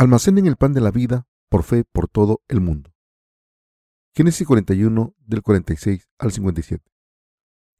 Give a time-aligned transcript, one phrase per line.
[0.00, 2.94] Almacenen el pan de la vida por fe por todo el mundo.
[4.14, 6.88] Génesis 41 del 46 al 57.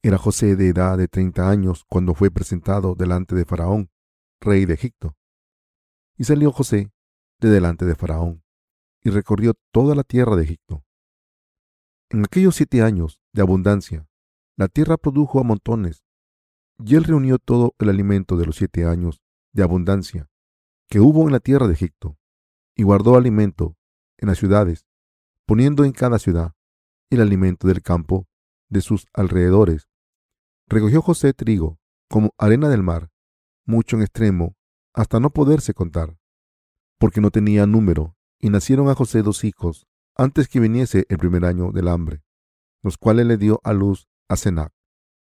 [0.03, 3.89] Era José de edad de 30 años cuando fue presentado delante de Faraón,
[4.41, 5.15] rey de Egipto.
[6.17, 6.91] Y salió José
[7.39, 8.43] de delante de Faraón
[9.01, 10.83] y recorrió toda la tierra de Egipto.
[12.09, 14.09] En aquellos siete años de abundancia,
[14.57, 16.03] la tierra produjo a montones,
[16.83, 19.21] y él reunió todo el alimento de los siete años
[19.53, 20.29] de abundancia
[20.89, 22.17] que hubo en la tierra de Egipto,
[22.75, 23.77] y guardó alimento
[24.17, 24.87] en las ciudades,
[25.45, 26.55] poniendo en cada ciudad
[27.11, 28.27] el alimento del campo
[28.69, 29.87] de sus alrededores.
[30.67, 31.79] Recogió José trigo
[32.09, 33.11] como arena del mar,
[33.65, 34.55] mucho en extremo,
[34.93, 36.17] hasta no poderse contar,
[36.97, 41.45] porque no tenía número, y nacieron a José dos hijos antes que viniese el primer
[41.45, 42.23] año del hambre,
[42.81, 44.73] los cuales le dio a luz a Senac,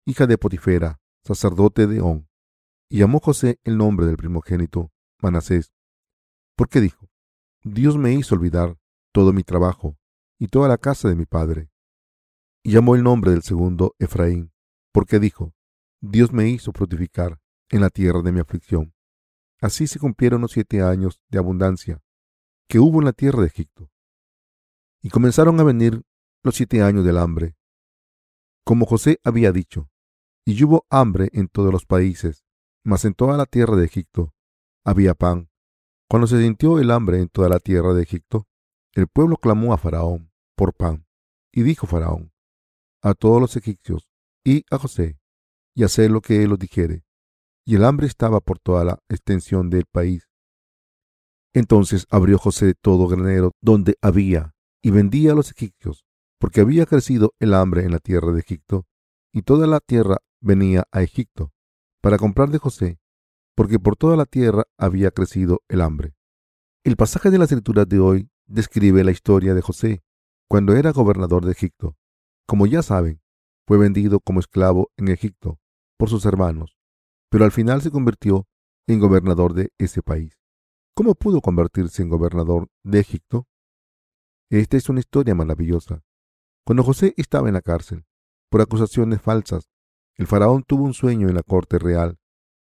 [0.06, 2.30] hija de Potifera, sacerdote de On,
[2.88, 5.74] y llamó José el nombre del primogénito Manasés,
[6.56, 7.10] porque dijo,
[7.64, 8.78] Dios me hizo olvidar
[9.12, 9.98] todo mi trabajo
[10.38, 11.70] y toda la casa de mi padre.
[12.64, 14.52] Y llamó el nombre del segundo Efraín,
[14.92, 15.54] porque dijo,
[16.02, 18.94] Dios me hizo frutificar en la tierra de mi aflicción.
[19.62, 22.04] Así se cumplieron los siete años de abundancia
[22.68, 23.92] que hubo en la tierra de Egipto.
[25.02, 26.04] Y comenzaron a venir
[26.44, 27.56] los siete años del hambre,
[28.64, 29.90] como José había dicho,
[30.46, 32.44] y hubo hambre en todos los países,
[32.84, 34.34] mas en toda la tierra de Egipto
[34.86, 35.50] había pan.
[36.08, 38.48] Cuando se sintió el hambre en toda la tierra de Egipto,
[38.94, 41.06] el pueblo clamó a Faraón por pan,
[41.52, 42.32] y dijo Faraón
[43.02, 44.10] a todos los egipcios
[44.44, 45.20] y a José,
[45.76, 47.04] y hacer lo que él os dijere.
[47.66, 50.30] Y el hambre estaba por toda la extensión del país.
[51.54, 56.06] Entonces abrió José todo granero donde había, y vendía a los egipcios,
[56.40, 58.86] porque había crecido el hambre en la tierra de Egipto,
[59.34, 61.52] y toda la tierra venía a Egipto,
[62.02, 63.00] para comprar de José,
[63.56, 66.14] porque por toda la tierra había crecido el hambre.
[66.84, 70.04] El pasaje de la escritura de hoy describe la historia de José
[70.48, 71.98] cuando era gobernador de Egipto.
[72.46, 73.22] Como ya saben,
[73.66, 75.60] fue vendido como esclavo en Egipto
[75.98, 76.78] por sus hermanos,
[77.30, 78.48] pero al final se convirtió
[78.88, 80.38] en gobernador de ese país.
[80.94, 83.48] ¿Cómo pudo convertirse en gobernador de Egipto?
[84.52, 86.04] Esta es una historia maravillosa.
[86.66, 88.06] Cuando José estaba en la cárcel
[88.50, 89.72] por acusaciones falsas,
[90.16, 92.20] el faraón tuvo un sueño en la corte real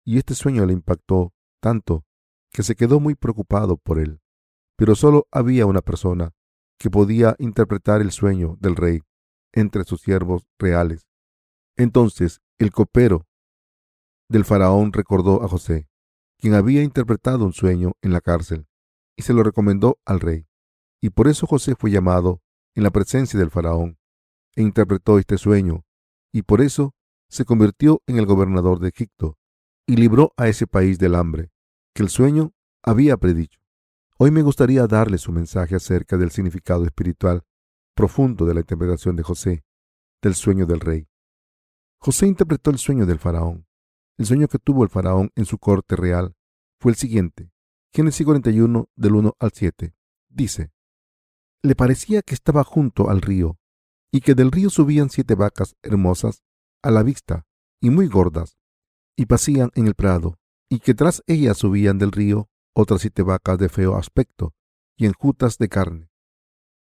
[0.10, 2.04] y este sueño le impactó tanto
[2.52, 4.22] que se quedó muy preocupado por él.
[4.76, 6.34] Pero solo había una persona
[6.80, 9.02] que podía interpretar el sueño del rey
[9.54, 11.06] entre sus siervos reales.
[11.78, 13.28] Entonces el copero
[14.30, 15.88] del faraón recordó a José,
[16.40, 18.66] quien había interpretado un sueño en la cárcel,
[19.16, 20.48] y se lo recomendó al rey.
[21.02, 22.42] Y por eso José fue llamado
[22.74, 24.00] en la presencia del faraón,
[24.56, 25.86] e interpretó este sueño,
[26.34, 26.96] y por eso
[27.30, 29.39] se convirtió en el gobernador de Egipto,
[29.90, 31.52] y libró a ese país del hambre
[31.96, 33.60] que el sueño había predicho.
[34.20, 37.44] Hoy me gustaría darles un mensaje acerca del significado espiritual
[37.96, 39.66] profundo de la interpretación de José
[40.22, 41.08] del sueño del rey.
[41.98, 43.66] José interpretó el sueño del faraón.
[44.20, 46.36] El sueño que tuvo el faraón en su corte real
[46.80, 47.52] fue el siguiente.
[47.92, 49.96] Génesis 41 del 1 al 7.
[50.28, 50.72] Dice,
[51.64, 53.58] le parecía que estaba junto al río
[54.12, 56.44] y que del río subían siete vacas hermosas
[56.84, 57.48] a la vista
[57.82, 58.59] y muy gordas
[59.20, 63.58] y pasían en el prado, y que tras ellas subían del río otras siete vacas
[63.58, 64.54] de feo aspecto
[64.96, 66.10] y enjutas de carne.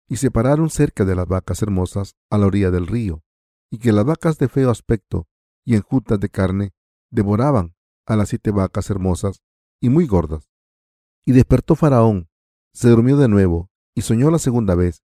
[0.10, 3.24] Y se pararon cerca de las vacas hermosas a la orilla del río,
[3.72, 5.30] y que las vacas de feo aspecto
[5.64, 6.74] y enjutas de carne
[7.10, 7.74] devoraban
[8.06, 9.42] a las siete vacas hermosas
[9.80, 10.52] y muy gordas.
[11.24, 12.28] Y despertó Faraón,
[12.74, 15.06] se durmió de nuevo, y soñó la segunda vez,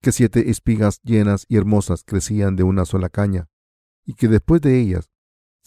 [0.00, 3.48] que siete espigas llenas y hermosas crecían de una sola caña,
[4.04, 5.10] y que después de ellas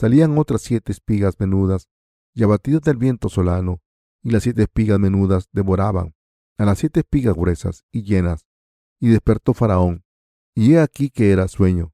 [0.02, 1.88] salían otras siete espigas menudas
[2.34, 3.84] y abatidas del viento solano,
[4.24, 6.16] y las siete espigas menudas devoraban
[6.58, 8.48] a las siete espigas gruesas y llenas,
[9.00, 10.04] y despertó Faraón,
[10.56, 11.94] y he aquí que era sueño.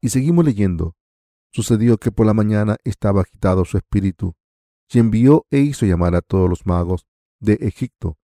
[0.00, 0.94] Y seguimos leyendo.
[1.52, 4.36] Sucedió que por la mañana estaba agitado su espíritu,
[4.88, 7.08] y envió e hizo llamar a todos los magos
[7.40, 8.18] de Egipto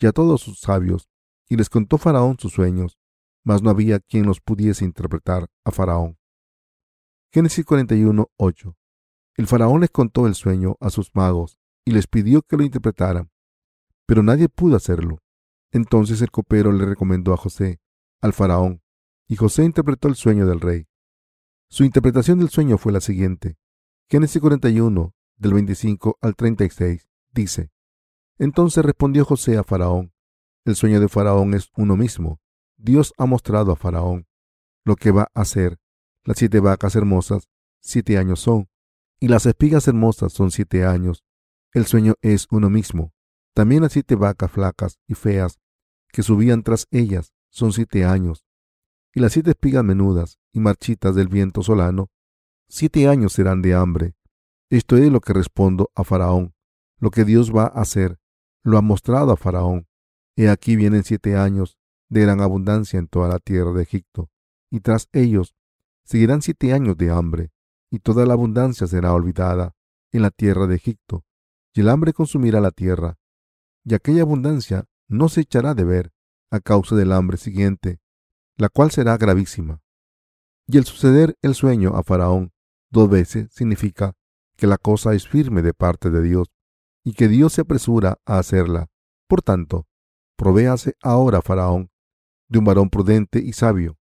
[0.00, 1.08] y a todos sus sabios,
[1.48, 2.98] y les contó Faraón sus sueños,
[3.44, 6.18] mas no había quien los pudiese interpretar a Faraón.
[7.30, 8.76] Génesis 41, 8.
[9.36, 13.30] El faraón les contó el sueño a sus magos y les pidió que lo interpretaran,
[14.06, 15.18] pero nadie pudo hacerlo.
[15.70, 17.80] Entonces el copero le recomendó a José,
[18.22, 18.82] al faraón,
[19.28, 20.86] y José interpretó el sueño del rey.
[21.68, 23.58] Su interpretación del sueño fue la siguiente.
[24.08, 27.70] Génesis 41, del 25 al 36, dice,
[28.38, 30.14] Entonces respondió José a Faraón,
[30.64, 32.40] el sueño de Faraón es uno mismo.
[32.78, 34.26] Dios ha mostrado a Faraón
[34.82, 35.78] lo que va a hacer
[36.28, 37.48] las siete vacas hermosas,
[37.80, 38.68] siete años son,
[39.18, 41.24] y las espigas hermosas son siete años.
[41.72, 43.14] El sueño es uno mismo.
[43.54, 45.58] También las siete vacas flacas y feas
[46.12, 48.44] que subían tras ellas son siete años,
[49.14, 52.10] y las siete espigas menudas y marchitas del viento solano,
[52.68, 54.14] siete años serán de hambre.
[54.68, 56.52] Esto es lo que respondo a Faraón.
[56.98, 58.20] Lo que Dios va a hacer,
[58.62, 59.88] lo ha mostrado a Faraón.
[60.36, 61.78] He aquí vienen siete años
[62.10, 64.28] de gran abundancia en toda la tierra de Egipto,
[64.70, 65.54] y tras ellos
[66.08, 67.52] seguirán siete años de hambre,
[67.90, 69.74] y toda la abundancia será olvidada
[70.10, 71.26] en la tierra de Egipto,
[71.74, 73.18] y el hambre consumirá la tierra,
[73.84, 76.12] y aquella abundancia no se echará de ver
[76.50, 78.00] a causa del hambre siguiente,
[78.56, 79.82] la cual será gravísima.
[80.66, 82.52] Y el suceder el sueño a Faraón
[82.90, 84.14] dos veces significa
[84.56, 86.48] que la cosa es firme de parte de Dios
[87.04, 88.88] y que Dios se apresura a hacerla.
[89.26, 89.86] Por tanto,
[90.36, 91.90] provéase ahora Faraón
[92.48, 93.98] de un varón prudente y sabio,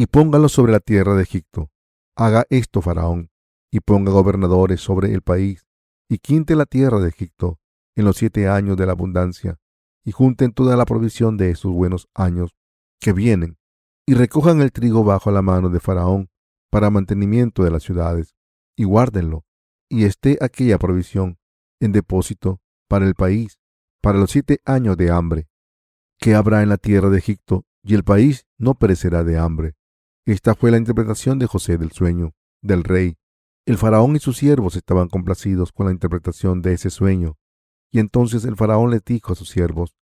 [0.00, 1.70] y póngalo sobre la tierra de Egipto.
[2.16, 3.30] Haga esto Faraón,
[3.70, 5.66] y ponga gobernadores sobre el país,
[6.08, 7.60] y quinte la tierra de Egipto
[7.94, 9.60] en los siete años de la abundancia,
[10.02, 12.56] y junten toda la provisión de esos buenos años
[12.98, 13.58] que vienen,
[14.06, 16.30] y recojan el trigo bajo la mano de Faraón
[16.70, 18.34] para mantenimiento de las ciudades,
[18.78, 19.44] y guárdenlo,
[19.90, 21.38] y esté aquella provisión
[21.78, 23.60] en depósito para el país,
[24.00, 25.50] para los siete años de hambre
[26.18, 29.76] que habrá en la tierra de Egipto, y el país no perecerá de hambre.
[30.26, 33.16] Esta fue la interpretación de José del sueño del rey.
[33.66, 37.38] El faraón y sus siervos estaban complacidos con la interpretación de ese sueño.
[37.90, 39.96] Y entonces el faraón le dijo a sus siervos,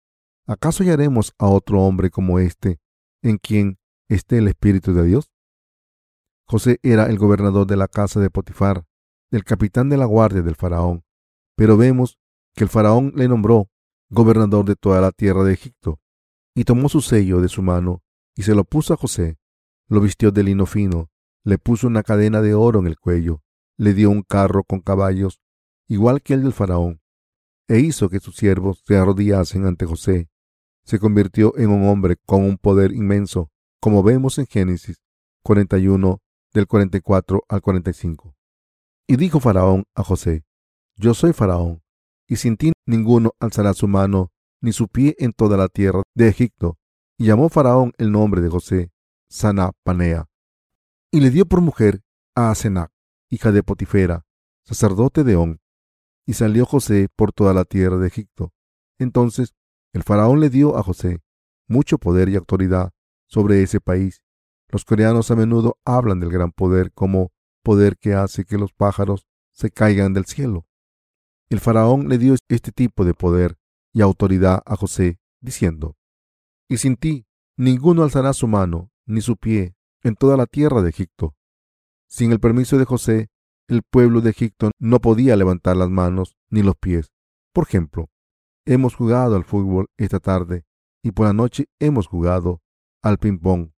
[0.46, 2.80] ¿acaso hallaremos a otro hombre como este,
[3.22, 3.78] en quien
[4.08, 5.30] esté el Espíritu de Dios?
[6.46, 8.84] José era el gobernador de la casa de Potifar,
[9.30, 11.04] el capitán de la guardia del faraón,
[11.56, 12.18] pero vemos
[12.54, 13.70] que el faraón le nombró
[14.10, 16.00] gobernador de toda la tierra de Egipto,
[16.54, 18.02] y tomó su sello de su mano
[18.34, 19.38] y se lo puso a José,
[19.88, 21.10] lo vistió de lino fino,
[21.44, 23.42] le puso una cadena de oro en el cuello,
[23.76, 25.40] le dio un carro con caballos,
[25.88, 27.00] igual que el del faraón,
[27.68, 30.28] e hizo que sus siervos se arrodillasen ante José.
[30.84, 33.50] Se convirtió en un hombre con un poder inmenso,
[33.80, 35.02] como vemos en Génesis
[35.42, 36.20] 41
[36.52, 38.34] del 44 al 45.
[39.06, 40.44] Y dijo Faraón a José,
[40.96, 41.82] Yo soy Faraón,
[42.26, 46.28] y sin ti ninguno alzará su mano ni su pie en toda la tierra de
[46.28, 46.78] Egipto.
[47.16, 48.90] Y llamó Faraón el nombre de José,
[49.30, 50.28] Sana Panea,
[51.10, 52.02] y le dio por mujer
[52.34, 52.90] a Asenac,
[53.28, 54.26] hija de Potifera,
[54.64, 55.60] sacerdote de On.
[56.26, 58.52] Y salió José por toda la tierra de Egipto.
[58.98, 59.54] Entonces
[59.92, 61.20] el faraón le dio a José
[61.66, 62.92] mucho poder y autoridad
[63.26, 64.22] sobre ese país.
[64.68, 67.32] Los coreanos a menudo hablan del gran poder como
[67.62, 70.66] poder que hace que los pájaros se caigan del cielo.
[71.50, 73.58] El faraón le dio este tipo de poder
[73.92, 75.96] y autoridad a José, diciendo,
[76.68, 77.26] Y sin ti
[77.56, 81.34] ninguno alzará su mano ni su pie en toda la tierra de Egipto.
[82.06, 83.30] Sin el permiso de José,
[83.66, 87.12] el pueblo de Egipto no podía levantar las manos ni los pies.
[87.52, 88.08] Por ejemplo,
[88.64, 90.64] hemos jugado al fútbol esta tarde
[91.02, 92.62] y por la noche hemos jugado
[93.02, 93.72] al ping-pong.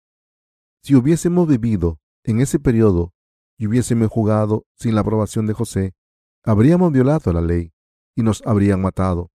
[0.82, 3.14] Si hubiésemos vivido en ese periodo
[3.56, 5.94] y hubiésemos jugado sin la aprobación de José,
[6.44, 7.72] habríamos violado la ley
[8.16, 9.30] y nos habrían matado.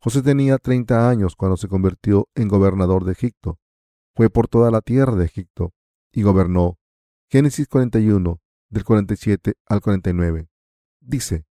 [0.00, 3.58] José tenía 30 años cuando se convirtió en gobernador de Egipto.
[4.14, 5.72] Fue por toda la tierra de Egipto
[6.12, 6.78] y gobernó.
[7.30, 10.48] Génesis 41, del 47 al 49.
[11.00, 11.46] Dice,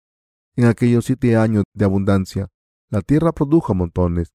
[0.55, 2.49] en aquellos siete años de abundancia,
[2.89, 4.33] la tierra produjo montones,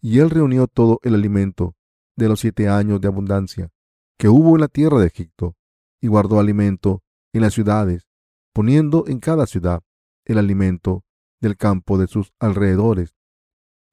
[0.00, 1.74] y él reunió todo el alimento
[2.16, 3.70] de los siete años de abundancia
[4.16, 5.56] que hubo en la tierra de Egipto,
[6.00, 8.08] y guardó alimento en las ciudades,
[8.52, 9.82] poniendo en cada ciudad
[10.24, 11.04] el alimento
[11.40, 13.18] del campo de sus alrededores,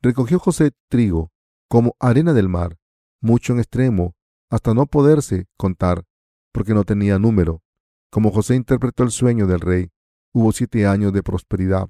[0.05, 1.32] Recogió José trigo
[1.67, 2.77] como arena del mar,
[3.25, 4.15] mucho en extremo,
[4.50, 6.05] hasta no poderse contar,
[6.53, 7.63] porque no tenía número.
[8.12, 9.91] Como José interpretó el sueño del rey,
[10.32, 11.89] hubo siete años de prosperidad.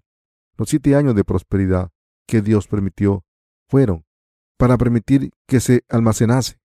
[0.57, 1.91] Los siete años de prosperidad
[2.25, 3.25] que Dios permitió
[3.69, 4.05] fueron
[4.57, 6.59] para permitir que se almacenase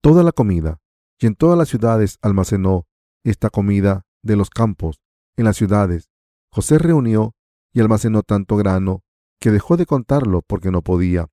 [0.00, 0.80] toda la comida,
[1.18, 2.86] y en todas las ciudades almacenó
[3.24, 5.00] esta comida de los campos.
[5.36, 6.08] En las ciudades,
[6.50, 7.34] José reunió
[7.72, 9.02] y almacenó tanto grano
[9.40, 11.28] que dejó de contarlo porque no podía.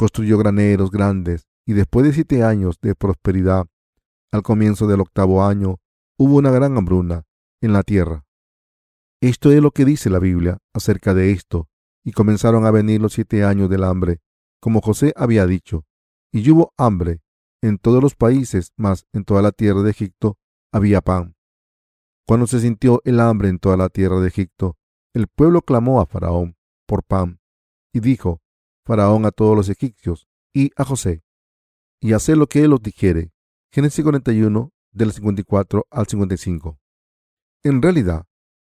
[0.00, 3.66] Construyó graneros grandes y después de siete años de prosperidad,
[4.32, 5.76] al comienzo del octavo año,
[6.16, 7.26] hubo una gran hambruna
[7.60, 8.24] en la tierra.
[9.20, 11.68] Esto es lo que dice la Biblia acerca de esto,
[12.02, 14.22] y comenzaron a venir los siete años del hambre,
[14.58, 15.84] como José había dicho,
[16.32, 17.20] y hubo hambre
[17.60, 20.38] en todos los países, mas en toda la tierra de Egipto
[20.72, 21.36] había pan.
[22.26, 24.78] Cuando se sintió el hambre en toda la tierra de Egipto,
[25.12, 27.38] el pueblo clamó a Faraón por pan.
[27.92, 28.40] Y dijo
[28.84, 31.22] Faraón a todos los egipcios y a José,
[32.00, 33.32] y hacer lo que él os dijere.
[33.72, 36.78] Génesis 41, del 54 al 55.
[37.62, 38.26] En realidad,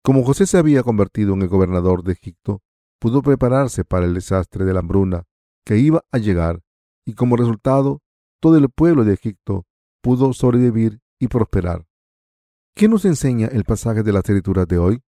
[0.02, 2.62] como José se había convertido en el gobernador de Egipto,
[2.98, 5.24] pudo prepararse para el desastre de la hambruna
[5.64, 6.60] que iba a llegar
[7.06, 8.02] y como resultado
[8.40, 9.66] todo el pueblo de Egipto
[10.02, 11.86] pudo sobrevivir y prosperar.
[12.74, 15.02] ¿Qué nos enseña el pasaje de las escrituras de hoy?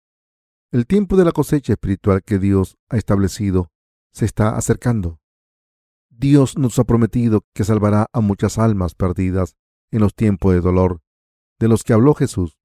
[0.70, 3.71] El tiempo de la cosecha espiritual que Dios ha establecido
[4.12, 5.20] se está acercando.
[6.10, 9.56] Dios nos ha prometido que salvará a muchas almas perdidas
[9.90, 11.00] en los tiempos de dolor
[11.58, 12.58] de los que habló Jesús.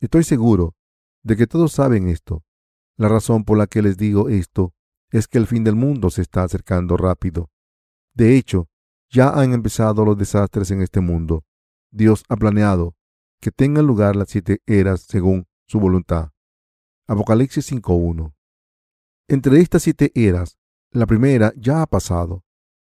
[0.00, 0.74] Estoy seguro
[1.22, 2.44] de que todos saben esto.
[2.96, 4.74] La razón por la que les digo esto
[5.10, 7.50] es que el fin del mundo se está acercando rápido.
[8.14, 8.68] De hecho,
[9.10, 11.44] ya han empezado los desastres en este mundo.
[11.90, 12.96] Dios ha planeado
[13.40, 16.30] que tengan lugar las siete eras según su voluntad.
[17.06, 18.34] Apocalipsis 5.1.
[19.28, 20.58] Entre estas siete eras,
[20.92, 22.44] la primera ya ha pasado.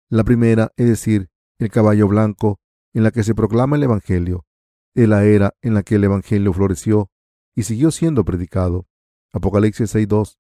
[0.09, 2.59] La primera, es decir, el caballo blanco,
[2.93, 4.45] en la que se proclama el Evangelio,
[4.93, 7.09] es la era en la que el Evangelio floreció
[7.55, 8.87] y siguió siendo predicado.
[9.31, 10.37] Apocalipsis 6.2.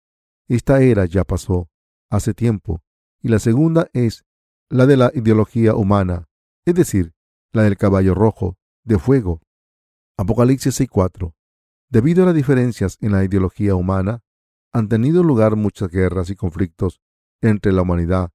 [0.49, 1.69] Esta era ya pasó
[2.09, 2.83] hace tiempo.
[3.23, 4.25] Y la segunda es
[4.71, 6.29] la de la ideología humana,
[6.65, 7.13] es decir,
[7.53, 9.43] la del caballo rojo, de fuego.
[10.17, 11.35] Apocalipsis 6.4.
[11.91, 14.23] Debido a las diferencias en la ideología humana,
[14.73, 17.01] han tenido lugar muchas guerras y conflictos
[17.41, 18.31] entre la humanidad,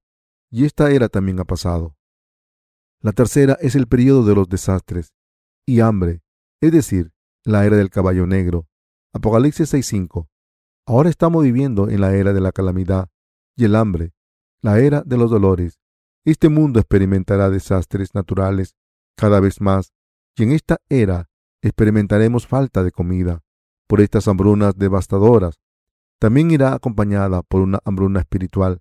[0.50, 1.96] y esta era también ha pasado.
[3.00, 5.14] La tercera es el periodo de los desastres
[5.66, 6.22] y hambre,
[6.60, 7.12] es decir,
[7.44, 8.66] la era del caballo negro.
[9.12, 10.28] Apocalipsis 6.5.
[10.86, 13.08] Ahora estamos viviendo en la era de la calamidad
[13.56, 14.12] y el hambre,
[14.60, 15.80] la era de los dolores.
[16.24, 18.74] Este mundo experimentará desastres naturales
[19.16, 19.92] cada vez más
[20.36, 21.28] y en esta era
[21.62, 23.42] experimentaremos falta de comida
[23.86, 25.60] por estas hambrunas devastadoras.
[26.18, 28.80] También irá acompañada por una hambruna espiritual.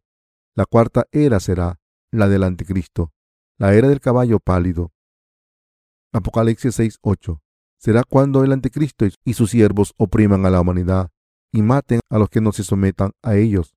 [0.57, 1.81] La cuarta era será
[2.11, 3.11] la del anticristo,
[3.57, 4.93] la era del caballo pálido.
[6.13, 7.41] Apocalipsis 6:8.
[7.77, 11.11] Será cuando el anticristo y sus siervos opriman a la humanidad
[11.51, 13.75] y maten a los que no se sometan a ellos.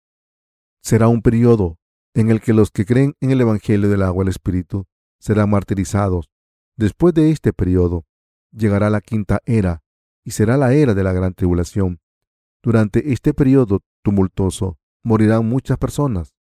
[0.80, 1.80] Será un periodo
[2.14, 4.86] en el que los que creen en el Evangelio del agua y el Espíritu
[5.18, 6.30] serán martirizados.
[6.76, 8.06] Después de este periodo
[8.52, 9.82] llegará la quinta era
[10.24, 11.98] y será la era de la gran tribulación.
[12.62, 16.37] Durante este periodo tumultuoso morirán muchas personas.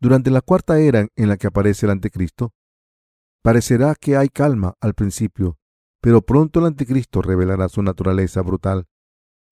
[0.00, 2.52] Durante la cuarta era en la que aparece el anticristo,
[3.42, 5.58] parecerá que hay calma al principio,
[6.00, 8.86] pero pronto el anticristo revelará su naturaleza brutal.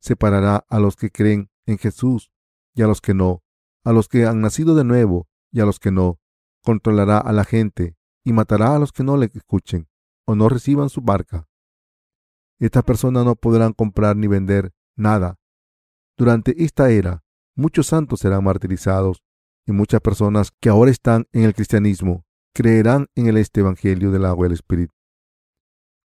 [0.00, 2.30] Separará a los que creen en Jesús
[2.74, 3.42] y a los que no,
[3.84, 6.20] a los que han nacido de nuevo y a los que no.
[6.62, 9.88] Controlará a la gente y matará a los que no le escuchen
[10.26, 11.48] o no reciban su barca.
[12.58, 15.38] Estas personas no podrán comprar ni vender nada.
[16.16, 17.24] Durante esta era,
[17.56, 19.23] muchos santos serán martirizados
[19.66, 24.25] y muchas personas que ahora están en el cristianismo creerán en el este evangelio del
[24.25, 24.94] agua y el espíritu.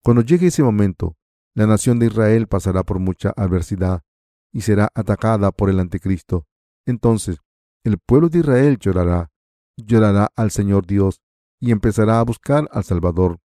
[0.05, 1.17] Cuando llegue ese momento,
[1.55, 4.03] la nación de Israel pasará por mucha adversidad
[4.53, 6.47] y será atacada por el anticristo.
[6.87, 7.39] Entonces,
[7.85, 9.31] el pueblo de Israel llorará,
[9.77, 11.21] llorará al Señor Dios
[11.61, 13.41] y empezará a buscar al Salvador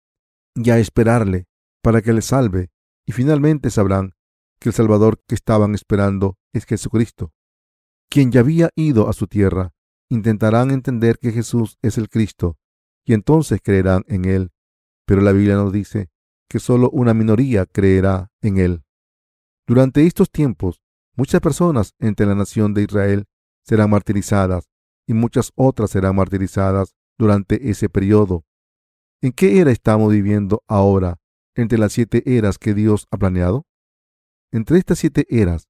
[0.55, 1.47] y a esperarle
[1.83, 2.71] para que le salve
[3.07, 4.15] y finalmente sabrán
[4.61, 7.33] que el Salvador que estaban esperando es Jesucristo,
[8.11, 9.73] quien ya había ido a su tierra.
[10.11, 12.59] Intentarán entender que Jesús es el Cristo
[13.05, 14.51] y entonces creerán en Él.
[15.07, 16.11] Pero la Biblia nos dice
[16.49, 18.83] que solo una minoría creerá en Él.
[19.69, 20.83] Durante estos tiempos,
[21.17, 23.27] muchas personas entre la nación de Israel
[23.65, 24.69] serán martirizadas
[25.07, 28.45] y muchas otras serán martirizadas durante ese periodo.
[29.23, 31.19] ¿En qué era estamos viviendo ahora
[31.55, 33.65] entre las siete eras que Dios ha planeado?
[34.51, 35.69] Entre estas siete eras,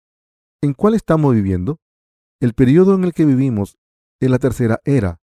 [0.63, 1.79] ¿en cuál estamos viviendo?
[2.41, 3.77] El periodo en el que vivimos
[4.21, 5.19] es la tercera era,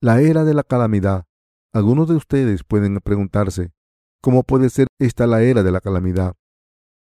[0.00, 1.26] la era de la calamidad.
[1.72, 3.72] Algunos de ustedes pueden preguntarse,
[4.22, 6.36] ¿cómo puede ser esta la era de la calamidad?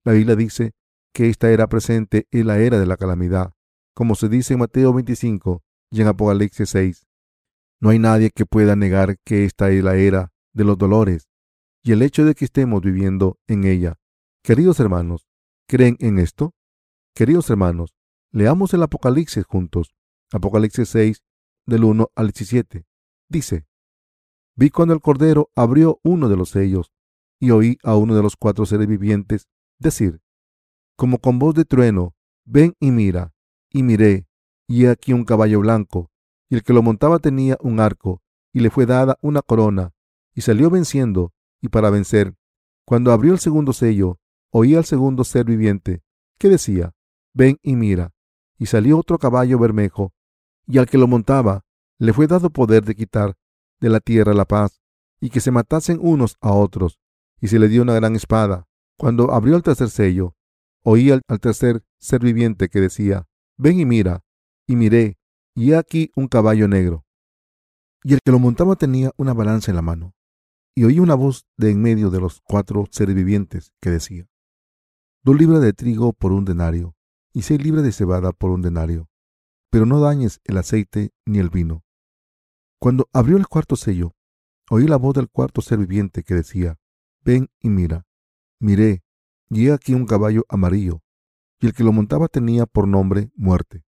[0.04, 0.72] La Biblia dice
[1.12, 3.54] que esta era presente es la era de la calamidad,
[3.94, 7.06] como se dice en Mateo 25 y en Apocalipsis 6.
[7.80, 11.28] No hay nadie que pueda negar que esta es la era de los dolores
[11.82, 13.98] y el hecho de que estemos viviendo en ella.
[14.42, 15.26] Queridos hermanos,
[15.66, 16.54] ¿creen en esto?
[17.14, 17.94] Queridos hermanos,
[18.32, 19.94] leamos el Apocalipsis juntos.
[20.32, 21.22] Apocalipsis 6,
[21.66, 22.84] del 1 al 17.
[23.28, 23.66] Dice,
[24.56, 26.92] Vi cuando el Cordero abrió uno de los sellos
[27.38, 30.20] y oí a uno de los cuatro seres vivientes decir,
[30.96, 32.14] como con voz de trueno,
[32.44, 33.34] ven y mira.
[33.70, 34.26] Y miré,
[34.66, 36.10] y he aquí un caballo blanco,
[36.48, 39.92] y el que lo montaba tenía un arco, y le fue dada una corona,
[40.34, 42.34] y salió venciendo y para vencer.
[42.86, 44.18] Cuando abrió el segundo sello,
[44.50, 46.02] oí al segundo ser viviente,
[46.38, 46.94] que decía,
[47.34, 48.14] ven y mira.
[48.58, 50.14] Y salió otro caballo bermejo,
[50.66, 51.64] y al que lo montaba
[51.98, 53.36] le fue dado poder de quitar
[53.80, 54.80] de la tierra la paz,
[55.20, 56.98] y que se matasen unos a otros,
[57.40, 58.66] y se le dio una gran espada.
[58.98, 60.34] Cuando abrió el tercer sello,
[60.82, 64.22] oí al, tercer ser viviente que decía, ven y mira.
[64.68, 65.16] Y miré,
[65.54, 67.04] y he aquí un caballo negro.
[68.02, 70.14] Y el que lo montaba tenía una balanza en la mano.
[70.74, 74.28] Y oí una voz de en medio de los cuatro seres vivientes que decía,
[75.22, 76.96] Dos libras de trigo por un denario,
[77.32, 79.08] y seis libras de cebada por un denario,
[79.70, 81.84] pero no dañes el aceite ni el vino.
[82.78, 84.14] Cuando abrió el cuarto sello,
[84.70, 86.78] oí la voz del cuarto ser viviente que decía,
[87.20, 88.06] Ven y mira.
[88.60, 89.02] Miré,
[89.50, 91.02] y he aquí un caballo amarillo,
[91.60, 93.84] y el que lo montaba tenía por nombre muerte.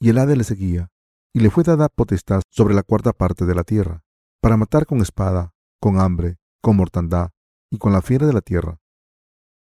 [0.00, 0.90] Y el Hade le seguía,
[1.32, 4.04] y le fue dada potestad sobre la cuarta parte de la tierra,
[4.40, 7.30] para matar con espada, con hambre, con mortandad
[7.70, 8.80] y con la fiera de la tierra.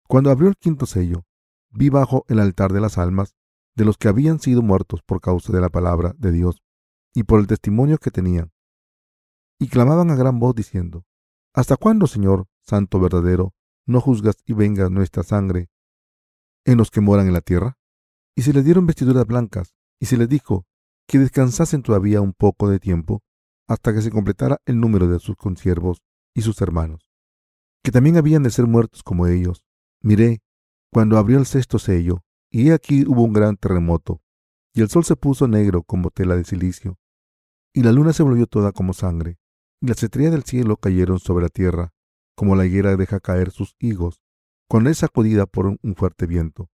[0.07, 1.25] Cuando abrió el quinto sello,
[1.71, 3.35] vi bajo el altar de las almas
[3.75, 6.63] de los que habían sido muertos por causa de la palabra de Dios
[7.15, 8.53] y por el testimonio que tenían.
[9.59, 11.05] Y clamaban a gran voz diciendo,
[11.55, 13.55] ¿Hasta cuándo, Señor, Santo verdadero,
[13.87, 15.69] no juzgas y vengas nuestra sangre
[16.65, 17.77] en los que moran en la tierra?
[18.35, 20.67] Y se les dieron vestiduras blancas, y se les dijo
[21.07, 23.23] que descansasen todavía un poco de tiempo
[23.69, 26.03] hasta que se completara el número de sus consiervos
[26.35, 27.09] y sus hermanos,
[27.83, 29.65] que también habían de ser muertos como ellos.
[30.01, 30.43] Miré,
[30.91, 32.25] cuando abrió el sexto sello,
[32.55, 34.21] y aquí hubo un gran terremoto,
[34.75, 36.99] y el sol se puso negro como tela de silicio,
[37.73, 39.39] y la luna se volvió toda como sangre,
[39.81, 41.95] y las estrellas del cielo cayeron sobre la tierra,
[42.37, 44.21] como la higuera deja caer sus higos,
[44.69, 46.71] cuando es sacudida por un fuerte viento.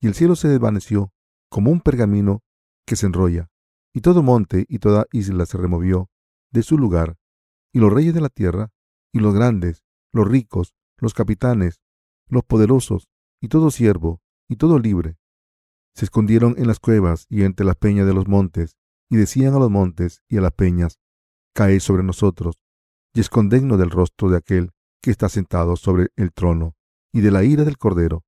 [0.00, 1.12] Y el cielo se desvaneció
[1.48, 2.42] como un pergamino
[2.84, 3.48] que se enrolla,
[3.94, 6.10] y todo monte y toda isla se removió
[6.50, 7.16] de su lugar,
[7.72, 8.72] y los reyes de la tierra,
[9.12, 11.80] y los grandes, los ricos, los capitanes,
[12.26, 13.08] los poderosos,
[13.40, 15.16] y todo siervo, y todo libre,
[15.94, 18.76] se escondieron en las cuevas y entre las peñas de los montes,
[19.10, 20.98] y decían a los montes y a las peñas,
[21.54, 22.56] Caed sobre nosotros,
[23.14, 24.70] y escondednos del rostro de aquel
[25.02, 26.74] que está sentado sobre el trono,
[27.12, 28.24] y de la ira del Cordero,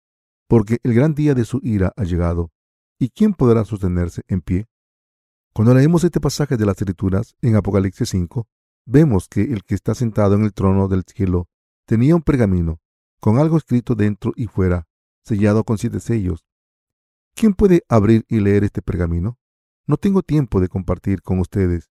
[0.49, 2.51] porque el gran día de su ira ha llegado,
[2.99, 4.67] ¿y quién podrá sostenerse en pie?
[5.55, 8.47] Cuando leemos este pasaje de las Escrituras en Apocalipsis 5,
[8.87, 11.49] vemos que el que está sentado en el trono del cielo
[11.87, 12.81] tenía un pergamino
[13.21, 14.87] con algo escrito dentro y fuera,
[15.25, 16.45] sellado con siete sellos.
[17.35, 19.39] ¿Quién puede abrir y leer este pergamino?
[19.87, 21.91] No tengo tiempo de compartir con ustedes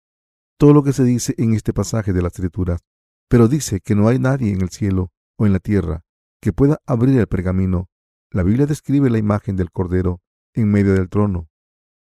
[0.57, 2.81] todo lo que se dice en este pasaje de las Escrituras,
[3.27, 6.05] pero dice que no hay nadie en el cielo o en la tierra
[6.39, 7.89] que pueda abrir el pergamino.
[8.31, 10.21] La Biblia describe la imagen del Cordero
[10.53, 11.49] en medio del trono.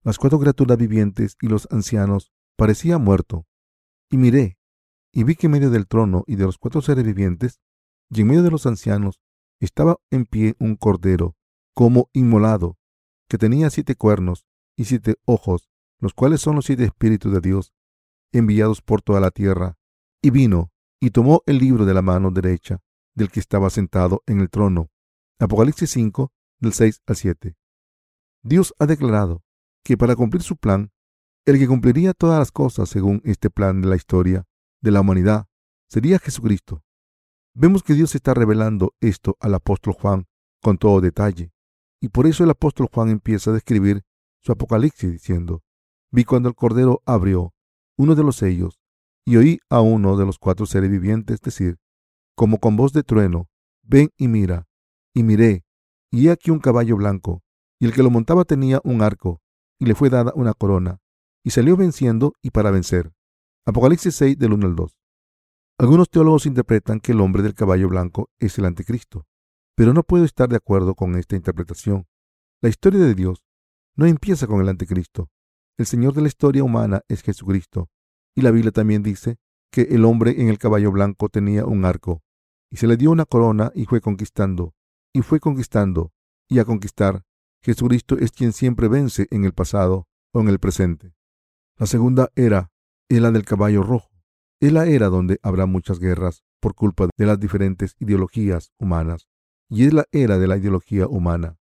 [0.03, 3.47] Las cuatro criaturas vivientes y los ancianos parecían muerto.
[4.11, 4.59] Y miré,
[5.13, 7.61] y vi que en medio del trono y de los cuatro seres vivientes,
[8.11, 9.21] y en medio de los ancianos,
[9.61, 11.37] estaba en pie un cordero,
[11.75, 12.79] como inmolado,
[13.29, 15.69] que tenía siete cuernos y siete ojos,
[16.01, 17.73] los cuales son los siete espíritus de Dios,
[18.33, 19.79] enviados por toda la tierra.
[20.23, 22.81] Y vino, y tomó el libro de la mano derecha
[23.15, 24.91] del que estaba sentado en el trono.
[25.39, 27.57] Apocalipsis 5, del 6 al 7.
[28.43, 29.43] Dios ha declarado
[29.85, 30.93] que para cumplir su plan,
[31.47, 34.45] el que cumpliría todas las cosas según este plan de la historia
[34.83, 35.47] de la humanidad
[35.89, 36.83] sería Jesucristo.
[37.59, 40.27] Vemos que Dios está revelando esto al apóstol Juan
[40.63, 41.55] con todo detalle,
[42.03, 44.03] y por eso el apóstol Juan empieza a describir
[44.43, 45.63] su Apocalipsis diciendo,
[46.13, 47.55] vi cuando el Cordero abrió
[47.97, 48.79] uno de los sellos,
[49.25, 51.79] y oí a uno de los cuatro seres vivientes decir,
[52.35, 53.49] como con voz de trueno,
[53.83, 54.69] ven y mira,
[55.15, 55.65] y miré,
[56.13, 57.43] y he aquí un caballo blanco,
[57.81, 59.41] y el que lo montaba tenía un arco,
[59.79, 60.99] y le fue dada una corona,
[61.43, 63.15] y salió venciendo y para vencer.
[63.65, 65.06] Apocalipsis 6 del 1 al 2.
[65.79, 69.27] Algunos teólogos interpretan que el hombre del caballo blanco es el anticristo,
[69.75, 72.07] pero no puedo estar de acuerdo con esta interpretación.
[72.63, 73.45] La historia de Dios
[73.95, 75.29] no empieza con el anticristo.
[75.77, 77.91] El Señor de la historia humana es Jesucristo,
[78.35, 79.37] y la Biblia también dice
[79.71, 82.23] que el hombre en el caballo blanco tenía un arco,
[82.71, 84.75] y se le dio una corona y fue conquistando,
[85.13, 86.11] y fue conquistando,
[86.49, 87.23] y a conquistar,
[87.63, 91.13] Jesucristo es quien siempre vence en el pasado o en el presente.
[91.77, 92.71] La segunda era
[93.11, 94.16] es la del caballo rojo.
[94.59, 99.29] Es la era donde habrá muchas guerras por culpa de las diferentes ideologías humanas,
[99.69, 101.59] y es la era de la ideología humana.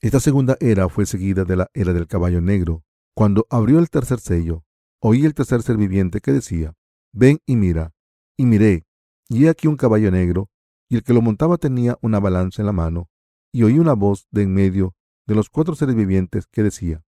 [0.00, 2.82] Esta segunda era fue seguida de la era del caballo negro.
[3.14, 4.64] Cuando abrió el tercer sello,
[5.00, 6.74] oí el tercer ser viviente que decía,
[7.12, 7.92] ven y mira,
[8.36, 8.84] y miré,
[9.28, 10.50] y he aquí un caballo negro,
[10.88, 13.08] y el que lo montaba tenía una balanza en la mano,
[13.52, 14.94] y oí una voz de en medio
[15.26, 17.04] de los cuatro seres vivientes que decía,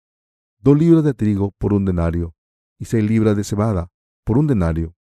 [0.58, 2.34] dos libras de trigo por un denario
[2.78, 3.90] y seis libras de cebada
[4.26, 4.96] por un denario,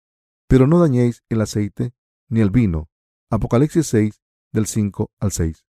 [0.47, 1.93] pero no dañéis el aceite
[2.27, 2.89] ni el vino.
[3.29, 4.19] Apocalipsis 6
[4.51, 5.63] del 5 al 6.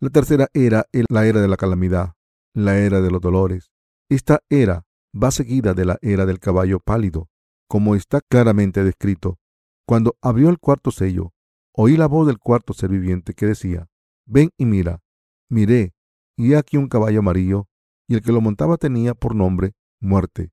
[0.00, 2.14] La tercera era la era de la calamidad,
[2.54, 3.70] la era de los dolores.
[4.08, 7.28] Esta era va seguida de la era del caballo pálido,
[7.68, 9.38] como está claramente descrito.
[9.86, 11.34] Cuando abrió el cuarto sello,
[11.74, 13.88] oí la voz del cuarto ser viviente que decía,
[14.26, 15.02] ven y mira.
[15.50, 15.94] Miré,
[16.36, 17.68] y he aquí un caballo amarillo,
[18.06, 20.52] y el que lo montaba tenía por nombre muerte,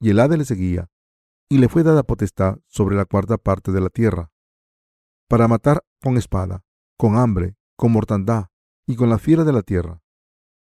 [0.00, 0.90] y el Hade le seguía,
[1.54, 4.32] y le fue dada potestad sobre la cuarta parte de la tierra,
[5.28, 6.64] para matar con espada,
[6.98, 8.46] con hambre, con mortandad
[8.88, 10.02] y con la fiera de la tierra.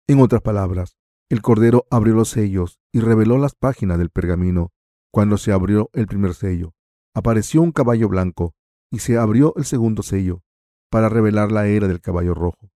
[0.08, 0.98] En otras palabras,
[1.30, 4.74] el Cordero abrió los sellos y reveló las páginas del pergamino.
[5.12, 6.74] Cuando se abrió el primer sello,
[7.14, 8.56] apareció un caballo blanco
[8.90, 10.42] y se abrió el segundo sello
[10.90, 12.72] para revelar la era del caballo rojo.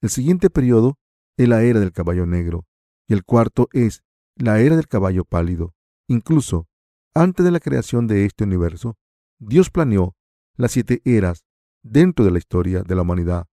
[0.00, 0.98] El siguiente periodo
[1.36, 2.64] es la era del caballo negro
[3.06, 4.02] y el cuarto es
[4.34, 5.74] la era del caballo pálido.
[6.08, 6.69] Incluso
[7.14, 8.96] antes de la creación de este universo,
[9.38, 10.16] Dios planeó
[10.56, 11.44] las siete eras
[11.82, 13.46] dentro de la historia de la humanidad.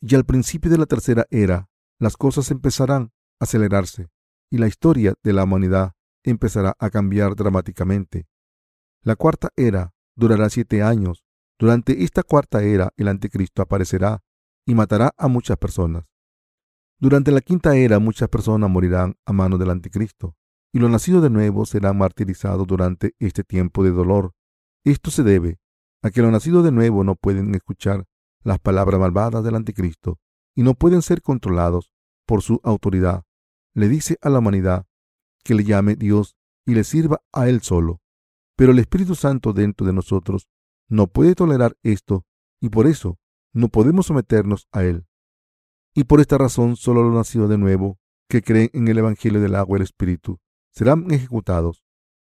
[0.00, 4.08] Y al principio de la tercera era, las cosas empezarán a acelerarse
[4.50, 5.92] y la historia de la humanidad
[6.24, 8.26] empezará a cambiar dramáticamente.
[9.02, 11.24] La cuarta era durará siete años.
[11.58, 14.22] Durante esta cuarta era el anticristo aparecerá
[14.66, 16.04] y matará a muchas personas.
[16.98, 20.36] Durante la quinta era muchas personas morirán a manos del anticristo
[20.72, 24.32] y los nacidos de nuevo serán martirizados durante este tiempo de dolor.
[24.84, 25.58] Esto se debe
[26.02, 28.06] a que los nacidos de nuevo no pueden escuchar
[28.42, 30.18] las palabras malvadas del anticristo
[30.54, 31.92] y no pueden ser controlados
[32.26, 33.24] por su autoridad.
[33.74, 34.86] Le dice a la humanidad
[35.44, 38.00] que le llame Dios y le sirva a Él solo.
[38.56, 40.48] Pero el Espíritu Santo dentro de nosotros
[40.88, 42.24] no puede tolerar esto
[42.60, 43.18] y por eso
[43.52, 45.06] no podemos someternos a Él.
[45.94, 49.56] Y por esta razón solo los nacidos de nuevo que creen en el Evangelio del
[49.56, 50.40] agua y el Espíritu
[50.72, 51.84] serán ejecutados.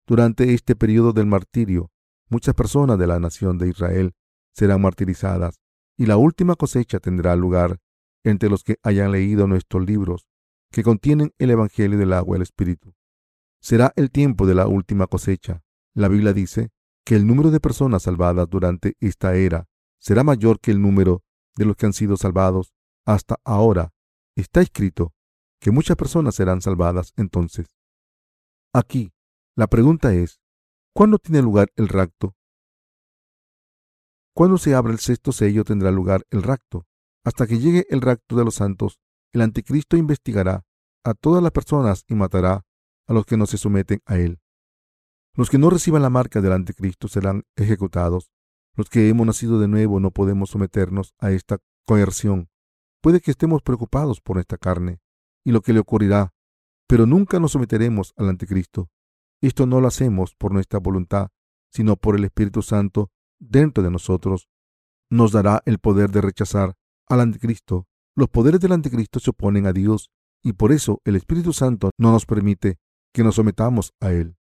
[0.06, 1.90] Durante este periodo del martirio,
[2.28, 4.12] muchas personas de la nación de Israel
[4.54, 5.60] serán martirizadas
[5.96, 7.78] y la última cosecha tendrá lugar
[8.24, 10.26] entre los que hayan leído nuestros libros
[10.70, 12.94] que contienen el Evangelio del agua y el Espíritu.
[13.60, 15.62] Será el tiempo de la última cosecha.
[15.94, 16.70] La Biblia dice
[17.04, 19.66] que el número de personas salvadas durante esta era
[19.98, 21.22] será mayor que el número
[21.56, 22.72] de los que han sido salvados
[23.04, 23.92] hasta ahora.
[24.36, 25.12] Está escrito
[25.60, 27.79] que muchas personas serán salvadas entonces.
[28.72, 29.12] Aquí,
[29.56, 30.40] la pregunta es,
[30.94, 32.36] ¿cuándo tiene lugar el rapto?
[34.32, 36.86] Cuando se abra el sexto sello tendrá lugar el rapto.
[37.24, 39.00] Hasta que llegue el rapto de los santos,
[39.32, 40.64] el anticristo investigará
[41.04, 42.64] a todas las personas y matará
[43.08, 44.38] a los que no se someten a él.
[45.34, 48.30] Los que no reciban la marca del anticristo serán ejecutados.
[48.76, 52.48] Los que hemos nacido de nuevo no podemos someternos a esta coerción.
[53.02, 55.00] Puede que estemos preocupados por esta carne
[55.44, 56.32] y lo que le ocurrirá
[56.90, 58.90] pero nunca nos someteremos al anticristo.
[59.40, 61.28] Esto no lo hacemos por nuestra voluntad,
[61.70, 64.48] sino por el Espíritu Santo dentro de nosotros.
[65.08, 66.74] Nos dará el poder de rechazar
[67.06, 67.86] al anticristo.
[68.16, 70.10] Los poderes del anticristo se oponen a Dios
[70.42, 72.80] y por eso el Espíritu Santo no nos permite
[73.14, 74.36] que nos sometamos a él.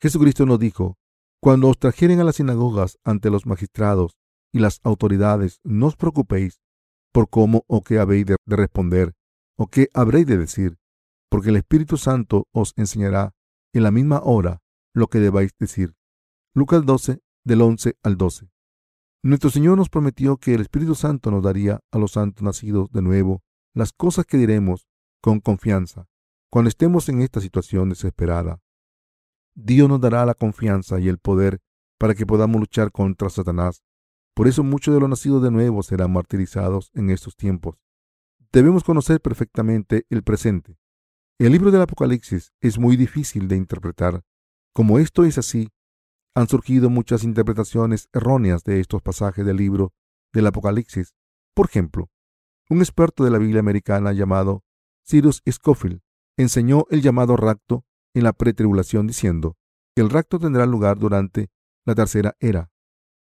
[0.00, 0.98] Jesucristo nos dijo,
[1.42, 4.16] cuando os trajeren a las sinagogas ante los magistrados
[4.52, 6.60] y las autoridades, no os preocupéis
[7.12, 9.14] por cómo o qué habéis de responder
[9.56, 10.78] o qué habréis de decir,
[11.28, 13.34] porque el Espíritu Santo os enseñará
[13.72, 14.62] en la misma hora
[14.94, 15.94] lo que debáis decir.
[16.54, 18.50] Lucas 12, del 11 al 12.
[19.22, 23.02] Nuestro Señor nos prometió que el Espíritu Santo nos daría a los santos nacidos de
[23.02, 23.42] nuevo
[23.74, 24.86] las cosas que diremos
[25.20, 26.08] con confianza
[26.50, 28.60] cuando estemos en esta situación desesperada.
[29.54, 31.60] Dios nos dará la confianza y el poder
[31.98, 33.82] para que podamos luchar contra Satanás.
[34.34, 37.76] Por eso muchos de los nacidos de nuevo serán martirizados en estos tiempos.
[38.52, 40.78] Debemos conocer perfectamente el presente
[41.38, 44.22] el libro del Apocalipsis es muy difícil de interpretar.
[44.72, 45.68] Como esto es así,
[46.34, 49.92] han surgido muchas interpretaciones erróneas de estos pasajes del libro
[50.32, 51.14] del Apocalipsis.
[51.54, 52.10] Por ejemplo,
[52.70, 54.64] un experto de la Biblia americana llamado
[55.06, 56.00] Cyrus Scofield
[56.38, 59.56] enseñó el llamado rapto en la pretribulación diciendo
[59.94, 61.50] que el rapto tendrá lugar durante
[61.84, 62.70] la tercera era,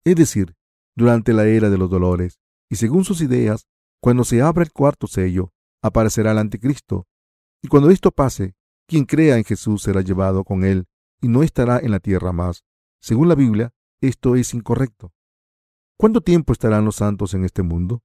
[0.04, 0.56] es decir,
[0.96, 3.68] durante la era de los dolores, y según sus ideas,
[4.02, 7.06] cuando se abra el cuarto sello, aparecerá el anticristo
[7.62, 8.54] y cuando esto pase,
[8.86, 10.86] quien crea en Jesús será llevado con él
[11.20, 12.64] y no estará en la tierra más.
[13.00, 15.12] Según la Biblia, esto es incorrecto.
[15.96, 18.02] ¿Cuánto tiempo estarán los santos en este mundo?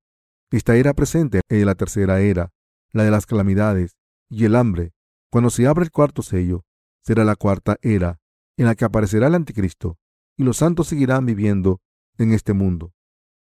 [0.52, 2.52] Esta era presente en la tercera era,
[2.92, 3.96] la de las calamidades
[4.30, 4.94] y el hambre.
[5.32, 6.66] Cuando se abra el cuarto sello,
[7.04, 8.20] será la cuarta era
[8.58, 9.98] en la que aparecerá el anticristo
[10.38, 11.82] y los santos seguirán viviendo
[12.18, 12.94] en este mundo.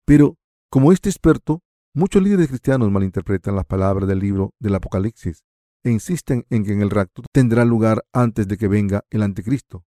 [0.06, 0.38] Pero,
[0.70, 5.44] como este experto, muchos líderes cristianos malinterpretan las palabras del libro del Apocalipsis
[5.86, 9.86] e insisten en que el rapto tendrá lugar antes de que venga el anticristo.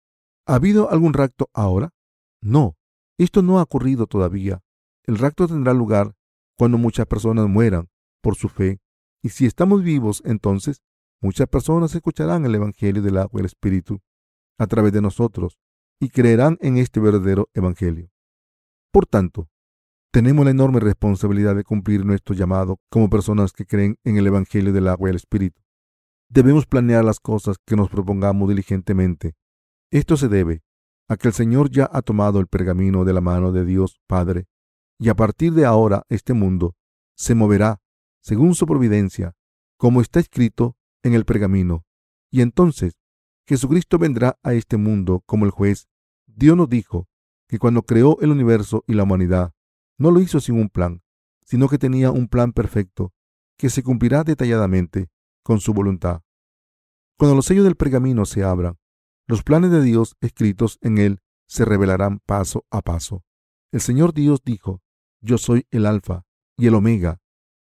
[0.47, 1.91] ¿Ha habido algún rapto ahora?
[2.41, 2.77] No,
[3.19, 4.63] esto no ha ocurrido todavía.
[5.05, 6.15] El rapto tendrá lugar
[6.57, 7.91] cuando muchas personas mueran
[8.23, 8.81] por su fe,
[9.23, 10.83] y si estamos vivos, entonces
[11.21, 14.01] muchas personas escucharán el Evangelio del agua y el Espíritu
[14.59, 15.59] a través de nosotros
[16.01, 18.11] y creerán en este verdadero Evangelio.
[18.91, 19.49] Por tanto,
[20.11, 24.73] tenemos la enorme responsabilidad de cumplir nuestro llamado como personas que creen en el Evangelio
[24.73, 25.62] del agua y el Espíritu.
[26.35, 29.35] Debemos planear las cosas que nos propongamos diligentemente
[29.91, 30.63] Esto se debe
[31.07, 34.47] a que el Señor ya ha tomado el pergamino de la mano de Dios Padre,
[34.99, 36.75] y a partir de ahora este mundo
[37.15, 37.83] se moverá
[38.23, 39.35] según su providencia,
[39.77, 41.85] como está escrito en el pergamino.
[42.31, 42.95] Y entonces
[43.47, 45.87] Jesucristo vendrá a este mundo como el juez.
[46.27, 47.09] Dios nos dijo
[47.47, 49.53] que cuando creó el universo y la humanidad,
[49.99, 51.03] no lo hizo sin un plan,
[51.45, 53.13] sino que tenía un plan perfecto
[53.59, 55.11] que se cumplirá detalladamente
[55.43, 56.23] con su voluntad.
[57.19, 58.79] Cuando los sellos del pergamino se abran,
[59.27, 63.25] los planes de Dios escritos en él se revelarán paso a paso.
[63.73, 64.83] El Señor Dios dijo,
[65.21, 66.25] Yo soy el Alfa
[66.57, 67.21] y el Omega,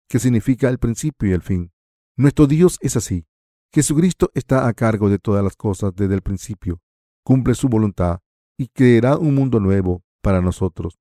[0.09, 1.71] que significa el principio y el fin.
[2.17, 3.25] Nuestro Dios es así.
[3.73, 6.81] Jesucristo está a cargo de todas las cosas desde el principio,
[7.23, 8.19] cumple su voluntad
[8.57, 10.99] y creará un mundo nuevo para nosotros.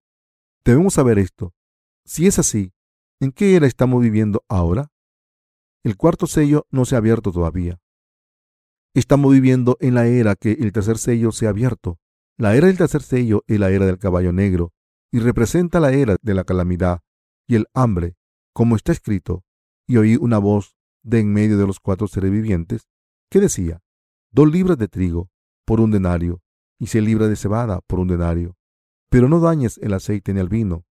[0.64, 1.52] Debemos saber esto.
[2.04, 2.72] Si es así,
[3.20, 4.91] ¿en qué era estamos viviendo ahora?
[5.84, 7.80] El cuarto sello no se ha abierto todavía.
[8.94, 11.98] Estamos viviendo en la era que el tercer sello se ha abierto.
[12.36, 14.72] La era del tercer sello es la era del caballo negro
[15.10, 17.00] y representa la era de la calamidad
[17.48, 18.16] y el hambre,
[18.52, 19.44] como está escrito.
[19.88, 22.88] Y oí una voz de en medio de los cuatro seres vivientes
[23.28, 23.82] que decía,
[24.30, 25.30] dos libras de trigo
[25.64, 26.42] por un denario
[26.78, 28.56] y seis libras de cebada por un denario,
[29.08, 30.84] pero no dañes el aceite ni el vino.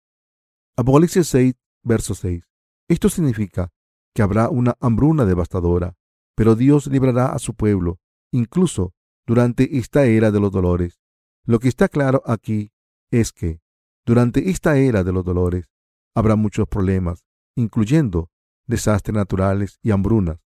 [0.76, 2.44] Apocalipsis 6, verso 6.
[2.88, 3.72] Esto significa
[4.14, 5.96] que habrá una hambruna devastadora,
[6.36, 8.00] pero Dios librará a su pueblo,
[8.32, 8.94] incluso
[9.26, 11.00] durante esta era de los dolores.
[11.46, 12.72] Lo que está claro aquí
[13.12, 13.62] es que
[14.06, 15.70] durante esta era de los dolores
[16.16, 18.30] habrá muchos problemas, incluyendo
[18.66, 20.40] desastres naturales y hambrunas.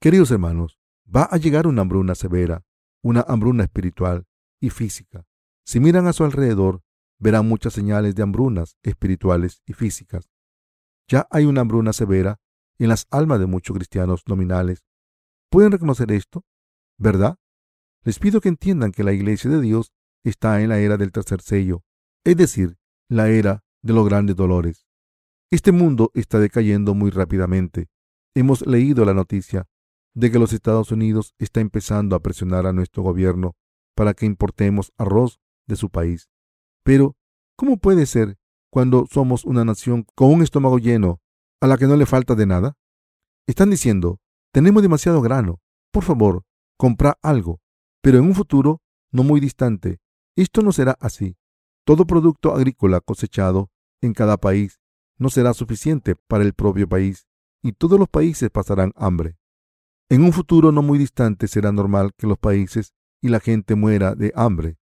[0.00, 0.78] Queridos hermanos,
[1.14, 2.64] va a llegar una hambruna severa,
[3.02, 4.26] una hambruna espiritual
[4.60, 5.26] y física.
[5.64, 6.82] Si miran a su alrededor,
[7.18, 10.28] verán muchas señales de hambrunas espirituales y físicas.
[11.08, 12.38] Ya hay una hambruna severa
[12.78, 14.84] en las almas de muchos cristianos nominales.
[15.50, 16.44] ¿Pueden reconocer esto?
[16.98, 17.36] ¿Verdad?
[18.04, 19.92] Les pido que entiendan que la iglesia de Dios
[20.24, 21.82] está en la era del tercer sello,
[22.24, 22.76] es decir,
[23.08, 24.86] la era de los grandes dolores.
[25.50, 27.88] Este mundo está decayendo muy rápidamente.
[28.34, 29.68] Hemos leído la noticia
[30.14, 33.54] de que los Estados Unidos está empezando a presionar a nuestro gobierno
[33.94, 36.28] para que importemos arroz de su país.
[36.82, 37.16] Pero,
[37.56, 38.38] ¿cómo puede ser
[38.70, 41.20] cuando somos una nación con un estómago lleno
[41.60, 42.76] a la que no le falta de nada?
[43.46, 44.20] Están diciendo,
[44.52, 46.42] tenemos demasiado grano, por favor,
[46.76, 47.60] compra algo.
[48.02, 49.98] Pero en un futuro no muy distante,
[50.36, 51.36] esto no será así.
[51.84, 54.80] Todo producto agrícola cosechado en cada país
[55.18, 57.26] no será suficiente para el propio país
[57.62, 59.36] y todos los países pasarán hambre.
[60.08, 62.92] En un futuro no muy distante será normal que los países
[63.22, 64.76] y la gente muera de hambre.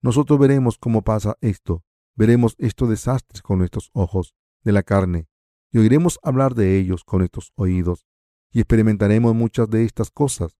[0.00, 1.82] Nosotros veremos cómo pasa esto,
[2.14, 5.26] veremos estos desastres con nuestros ojos de la carne
[5.72, 8.06] y oiremos hablar de ellos con nuestros oídos
[8.52, 10.56] y experimentaremos muchas de estas cosas.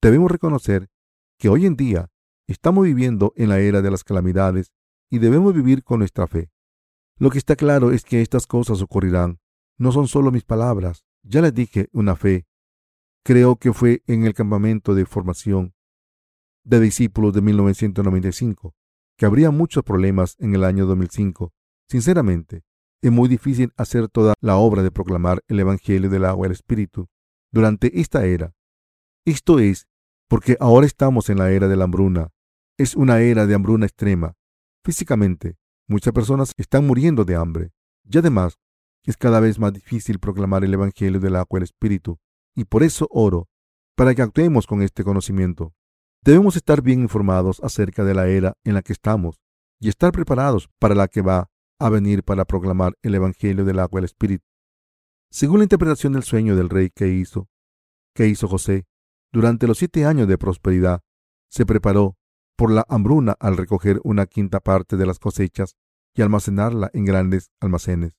[0.00, 0.88] Debemos reconocer
[1.38, 2.10] que hoy en día
[2.46, 4.72] estamos viviendo en la era de las calamidades
[5.10, 6.50] y debemos vivir con nuestra fe.
[7.18, 9.40] Lo que está claro es que estas cosas ocurrirán.
[9.78, 11.04] No son solo mis palabras.
[11.22, 12.46] Ya les dije una fe.
[13.24, 15.74] Creo que fue en el campamento de formación
[16.64, 18.74] de discípulos de 1995
[19.16, 21.52] que habría muchos problemas en el año 2005.
[21.88, 22.64] Sinceramente,
[23.08, 26.52] es muy difícil hacer toda la obra de proclamar el Evangelio del agua y el
[26.52, 27.08] Espíritu
[27.52, 28.54] durante esta era.
[29.24, 29.86] Esto es
[30.28, 32.30] porque ahora estamos en la era de la hambruna.
[32.78, 34.34] Es una era de hambruna extrema.
[34.84, 35.56] Físicamente,
[35.88, 37.70] Muchas personas están muriendo de hambre
[38.02, 38.58] y además
[39.04, 42.18] es cada vez más difícil proclamar el Evangelio del agua y el Espíritu.
[42.56, 43.48] Y por eso oro,
[43.94, 45.72] para que actuemos con este conocimiento.
[46.22, 49.40] Debemos estar bien informados acerca de la era en la que estamos
[49.78, 53.98] y estar preparados para la que va a venir para proclamar el Evangelio del agua
[53.98, 54.44] y el Espíritu.
[55.30, 57.48] Según la interpretación del sueño del rey que hizo,
[58.14, 58.86] que hizo José,
[59.32, 61.02] durante los siete años de prosperidad,
[61.50, 62.16] se preparó
[62.56, 65.76] por la hambruna al recoger una quinta parte de las cosechas
[66.14, 68.16] y almacenarla en grandes almacenes.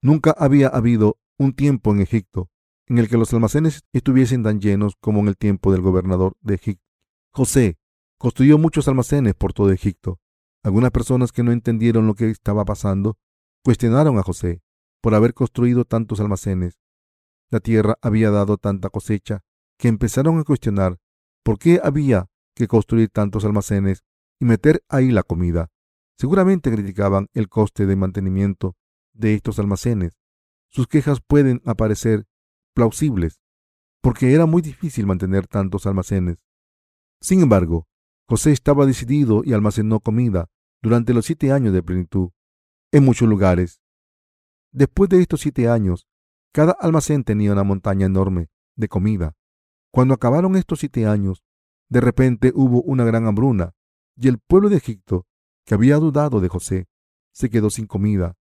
[0.00, 2.50] Nunca había habido un tiempo en Egipto
[2.86, 6.54] en el que los almacenes estuviesen tan llenos como en el tiempo del gobernador de
[6.54, 6.84] Egipto.
[7.32, 7.78] José
[8.16, 10.20] construyó muchos almacenes por todo Egipto.
[10.62, 13.16] Algunas personas que no entendieron lo que estaba pasando
[13.64, 14.62] cuestionaron a José
[15.00, 16.78] por haber construido tantos almacenes.
[17.50, 19.42] La tierra había dado tanta cosecha
[19.78, 20.98] que empezaron a cuestionar
[21.44, 24.04] por qué había que construir tantos almacenes
[24.40, 25.70] y meter ahí la comida.
[26.18, 28.76] Seguramente criticaban el coste de mantenimiento
[29.12, 30.18] de estos almacenes.
[30.68, 32.26] Sus quejas pueden aparecer
[32.74, 33.40] plausibles,
[34.00, 36.38] porque era muy difícil mantener tantos almacenes.
[37.20, 37.86] Sin embargo,
[38.28, 40.48] José estaba decidido y almacenó comida
[40.82, 42.30] durante los siete años de plenitud
[42.92, 43.80] en muchos lugares.
[44.70, 46.06] Después de estos siete años,
[46.52, 49.34] cada almacén tenía una montaña enorme de comida.
[49.90, 51.42] Cuando acabaron estos siete años,
[51.90, 53.72] De repente hubo una gran hambruna,
[54.14, 55.26] y el pueblo de Egipto,
[55.64, 56.86] que había dudado de José,
[57.32, 58.36] se quedó sin comida.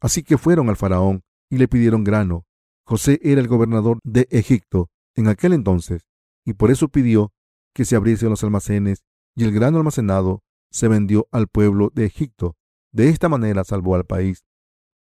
[0.00, 2.46] Así que fueron al faraón y le pidieron grano.
[2.84, 6.06] José era el gobernador de Egipto en aquel entonces,
[6.44, 7.32] y por eso pidió
[7.74, 9.02] que se abriesen los almacenes,
[9.34, 12.56] y el grano almacenado se vendió al pueblo de Egipto.
[12.92, 14.44] De esta manera salvó al país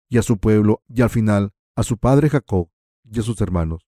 [0.09, 2.69] y a su pueblo y al final a su padre Jacob
[3.03, 3.87] y a sus hermanos.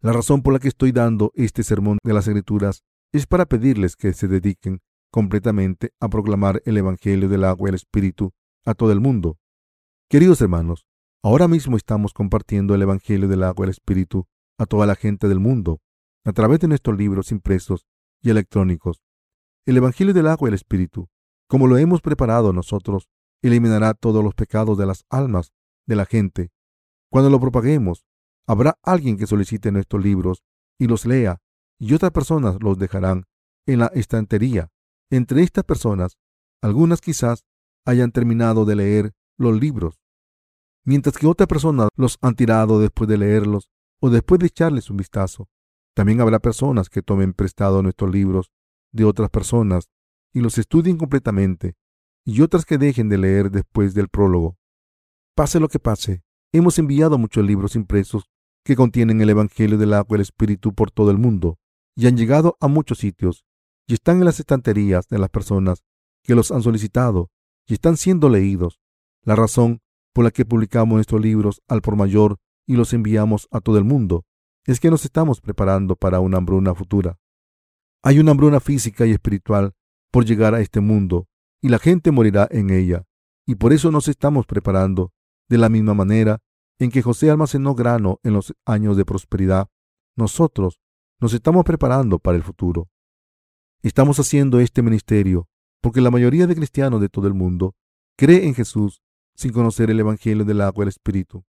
[0.00, 3.96] La razón por la que estoy dando este sermón de las Escrituras es para pedirles
[3.96, 8.32] que se dediquen completamente a proclamar el Evangelio del agua y el Espíritu
[8.64, 9.38] a todo el mundo.
[10.10, 10.86] Queridos hermanos,
[11.22, 14.26] ahora mismo estamos compartiendo el Evangelio del agua y el Espíritu
[14.58, 15.80] a toda la gente del mundo
[16.24, 17.86] a través de nuestros libros impresos
[18.20, 19.00] y electrónicos.
[19.66, 21.08] El Evangelio del agua y el Espíritu,
[21.48, 23.08] como lo hemos preparado nosotros,
[23.42, 25.52] eliminará todos los pecados de las almas
[25.86, 26.52] de la gente.
[27.10, 28.06] Cuando lo propaguemos,
[28.46, 30.44] habrá alguien que solicite nuestros libros
[30.78, 31.40] y los lea,
[31.80, 33.24] y otras personas los dejarán
[33.66, 34.70] en la estantería.
[35.10, 36.16] Entre estas personas,
[36.62, 37.44] algunas quizás
[37.84, 39.98] hayan terminado de leer los libros,
[40.84, 43.68] mientras que otras personas los han tirado después de leerlos
[44.00, 45.48] o después de echarles un vistazo.
[45.92, 48.52] También habrá personas que tomen prestado nuestros libros
[48.96, 49.88] de otras personas
[50.32, 51.76] y los estudien completamente,
[52.24, 54.58] y otras que dejen de leer después del prólogo.
[55.34, 58.24] Pase lo que pase, hemos enviado muchos libros impresos
[58.64, 61.58] que contienen el Evangelio del agua y el Espíritu por todo el mundo,
[61.94, 63.44] y han llegado a muchos sitios,
[63.86, 65.84] y están en las estanterías de las personas
[66.24, 67.30] que los han solicitado,
[67.66, 68.80] y están siendo leídos.
[69.22, 69.80] La razón
[70.12, 73.84] por la que publicamos estos libros al por mayor y los enviamos a todo el
[73.84, 74.24] mundo
[74.64, 77.18] es que nos estamos preparando para una hambruna futura.
[78.06, 79.74] Hay una hambruna física y espiritual
[80.12, 81.26] por llegar a este mundo,
[81.60, 83.04] y la gente morirá en ella,
[83.44, 85.12] y por eso nos estamos preparando
[85.48, 86.38] de la misma manera
[86.78, 89.66] en que José almacenó grano en los años de prosperidad.
[90.14, 90.78] Nosotros
[91.20, 92.88] nos estamos preparando para el futuro.
[93.82, 95.48] Estamos haciendo este ministerio
[95.80, 97.74] porque la mayoría de cristianos de todo el mundo
[98.16, 99.02] cree en Jesús
[99.34, 101.44] sin conocer el Evangelio del agua y el Espíritu.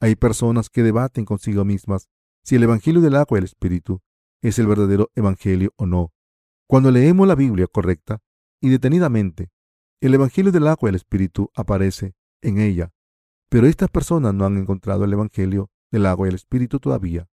[0.00, 2.10] Hay personas que debaten consigo mismas
[2.42, 4.02] si el Evangelio del agua y el Espíritu
[4.48, 6.12] es el verdadero Evangelio o no.
[6.68, 8.20] Cuando leemos la Biblia correcta
[8.60, 9.50] y detenidamente,
[10.00, 12.92] el Evangelio del agua y el Espíritu aparece en ella,
[13.48, 17.28] pero estas personas no han encontrado el Evangelio del agua y el Espíritu todavía.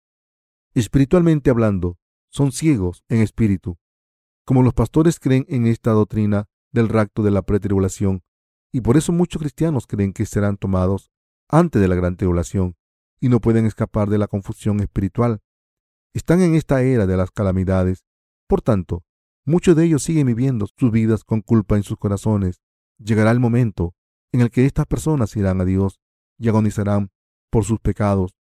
[0.74, 1.97] Espiritualmente hablando,
[2.30, 3.78] son ciegos en espíritu.
[4.45, 8.24] Como los pastores creen en esta doctrina del rapto de la pretribulación,
[8.71, 11.12] y por eso muchos cristianos creen que serán tomados
[11.50, 12.78] antes de la gran tribulación
[13.19, 15.41] y no pueden escapar de la confusión espiritual.
[16.13, 18.06] Están en esta era de las calamidades.
[18.47, 19.04] Por tanto,
[19.45, 22.62] muchos de ellos siguen viviendo sus vidas con culpa en sus corazones.
[22.97, 23.95] Llegará el momento
[24.32, 26.00] en el que estas personas irán a Dios
[26.38, 27.12] y agonizarán
[27.50, 28.36] por sus pecados.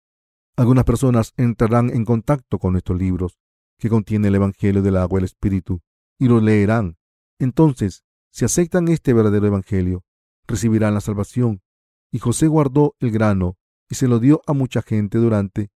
[0.56, 3.38] Algunas personas entrarán en contacto con estos libros
[3.78, 5.82] que contienen el Evangelio del agua y el Espíritu
[6.20, 6.98] y los leerán.
[7.40, 10.04] Entonces, si aceptan este verdadero Evangelio,
[10.48, 11.62] recibirán la salvación.
[12.12, 13.58] Y José guardó el grano
[13.90, 15.70] y se lo dio a mucha gente durante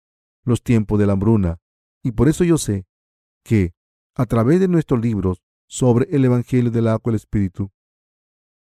[0.43, 1.61] los tiempos de la hambruna.
[2.03, 2.85] Y por eso yo sé
[3.43, 3.73] que,
[4.15, 7.71] a través de nuestros libros sobre el Evangelio del agua y el Espíritu,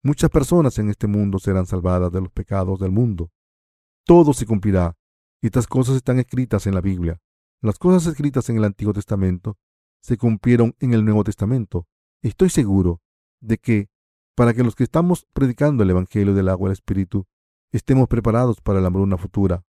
[0.04, 3.32] muchas personas en este mundo serán salvadas de los pecados del mundo.
[4.06, 4.98] Todo se cumplirá.
[5.42, 7.20] Y estas cosas están escritas en la Biblia.
[7.62, 9.58] Las cosas escritas en el Antiguo Testamento
[10.02, 11.88] se cumplieron en el Nuevo Testamento.
[12.22, 13.02] Estoy seguro
[13.42, 13.90] de que,
[14.36, 17.26] para que los que estamos predicando el Evangelio del agua y el Espíritu,
[17.72, 19.66] estemos preparados para la hambruna futura.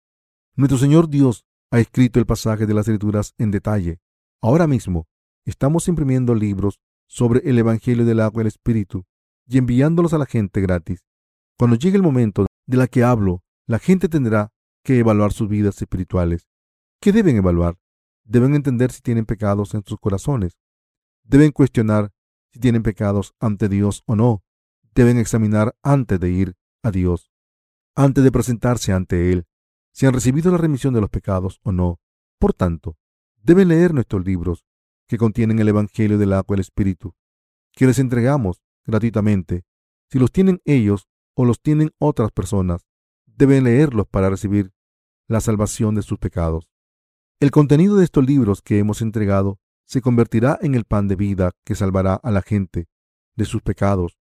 [0.57, 4.01] Nuestro Señor Dios ha escrito el pasaje de las Escrituras en detalle.
[4.43, 5.07] Ahora mismo
[5.45, 9.05] estamos imprimiendo libros sobre el Evangelio del agua y el Espíritu
[9.47, 11.05] y enviándolos a la gente gratis.
[11.59, 14.53] Cuando llegue el momento de la que hablo, la gente tendrá
[14.85, 16.49] que evaluar sus vidas espirituales.
[17.01, 17.79] ¿Qué deben evaluar?
[18.25, 20.59] Deben entender si tienen pecados en sus corazones.
[21.25, 22.11] Deben cuestionar
[22.53, 24.43] si tienen pecados ante Dios o no.
[24.95, 27.31] Deben examinar antes de ir a Dios
[27.95, 29.47] antes de presentarse ante Él,
[29.93, 32.01] si han recibido la remisión de los pecados o no.
[32.39, 32.97] Por tanto,
[33.43, 34.65] deben leer nuestros libros
[35.07, 37.15] que contienen el Evangelio del agua y el Espíritu,
[37.73, 39.65] que les entregamos gratuitamente.
[40.11, 42.87] Si los tienen ellos o los tienen otras personas,
[43.27, 44.73] deben leerlos para recibir
[45.29, 46.69] la salvación de sus pecados.
[47.41, 51.53] El contenido de estos libros que hemos entregado se convertirá en el pan de vida
[51.65, 52.89] que salvará a la gente
[53.35, 54.19] de sus pecados.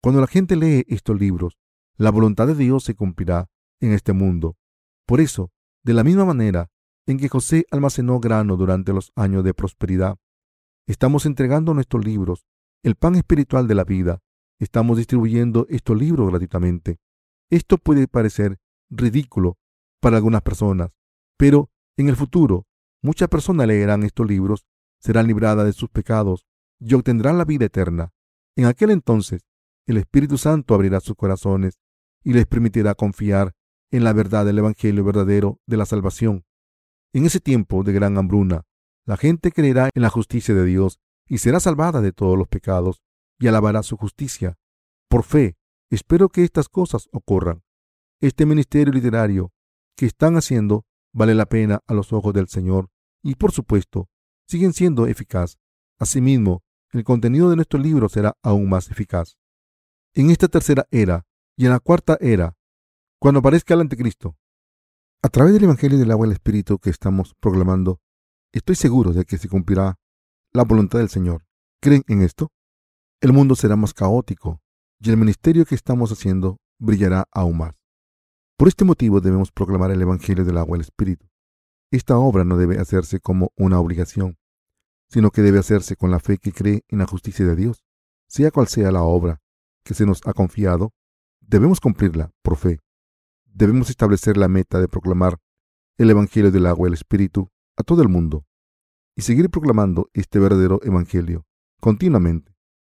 [0.00, 1.58] Cuando la gente lee estos libros,
[1.96, 3.50] la voluntad de Dios se cumplirá
[3.80, 4.56] en este mundo.
[5.06, 5.50] Por eso,
[5.84, 6.70] de la misma manera
[7.06, 10.18] en que José almacenó grano durante los años de prosperidad,
[10.86, 12.46] estamos entregando nuestros libros,
[12.82, 14.20] el pan espiritual de la vida.
[14.58, 16.98] Estamos distribuyendo estos libros gratuitamente.
[17.50, 18.58] Esto puede parecer
[18.90, 19.58] ridículo
[20.00, 20.90] para algunas personas,
[21.36, 22.66] pero en el futuro
[23.02, 24.64] muchas personas leerán estos libros,
[25.00, 26.46] serán libradas de sus pecados
[26.78, 28.12] y obtendrán la vida eterna.
[28.56, 29.42] En aquel entonces,
[29.86, 31.78] el Espíritu Santo abrirá sus corazones
[32.22, 33.52] y les permitirá confiar
[33.92, 36.44] en la verdad del Evangelio verdadero de la salvación.
[37.12, 38.64] En ese tiempo de gran hambruna,
[39.04, 43.02] la gente creerá en la justicia de Dios y será salvada de todos los pecados
[43.38, 44.58] y alabará su justicia.
[45.08, 45.56] Por fe,
[45.90, 47.62] espero que estas cosas ocurran.
[48.20, 49.52] Este ministerio literario
[49.96, 52.88] que están haciendo vale la pena a los ojos del Señor
[53.22, 54.08] y, por supuesto,
[54.48, 55.58] siguen siendo eficaz.
[55.98, 56.62] Asimismo,
[56.92, 59.36] el contenido de nuestro libro será aún más eficaz.
[60.14, 61.26] En esta tercera era
[61.56, 62.56] y en la cuarta era,
[63.22, 64.36] cuando aparezca el anticristo,
[65.22, 68.00] a través del Evangelio del agua y el Espíritu que estamos proclamando,
[68.52, 70.00] estoy seguro de que se cumplirá
[70.52, 71.46] la voluntad del Señor.
[71.80, 72.50] ¿Creen en esto?
[73.20, 74.60] El mundo será más caótico
[74.98, 77.76] y el ministerio que estamos haciendo brillará aún más.
[78.56, 81.28] Por este motivo debemos proclamar el Evangelio del agua y el Espíritu.
[81.92, 84.36] Esta obra no debe hacerse como una obligación,
[85.08, 87.84] sino que debe hacerse con la fe que cree en la justicia de Dios.
[88.26, 89.40] Sea cual sea la obra
[89.84, 90.90] que se nos ha confiado,
[91.40, 92.80] debemos cumplirla por fe.
[93.54, 95.38] Debemos establecer la meta de proclamar
[95.98, 98.46] el Evangelio del agua y el Espíritu a todo el mundo
[99.14, 101.46] y seguir proclamando este verdadero Evangelio
[101.78, 102.54] continuamente.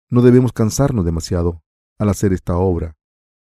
[0.09, 1.63] No debemos cansarnos demasiado
[1.99, 2.97] al hacer esta obra,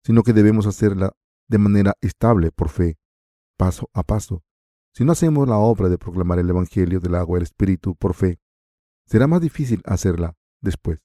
[0.05, 1.13] sino que debemos hacerla
[1.49, 2.99] de manera estable por fe,
[3.59, 4.43] paso a paso.
[4.95, 8.15] Si no hacemos la obra de proclamar el Evangelio del agua y el Espíritu por
[8.15, 8.41] fe,
[9.07, 11.05] será más difícil hacerla después.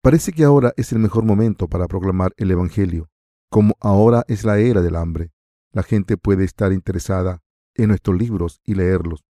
[0.00, 3.10] Parece que ahora es el mejor momento para proclamar el Evangelio.
[3.50, 5.32] Como ahora es la era del hambre,
[5.72, 7.42] la gente puede estar interesada
[7.74, 9.24] en nuestros libros y leerlos.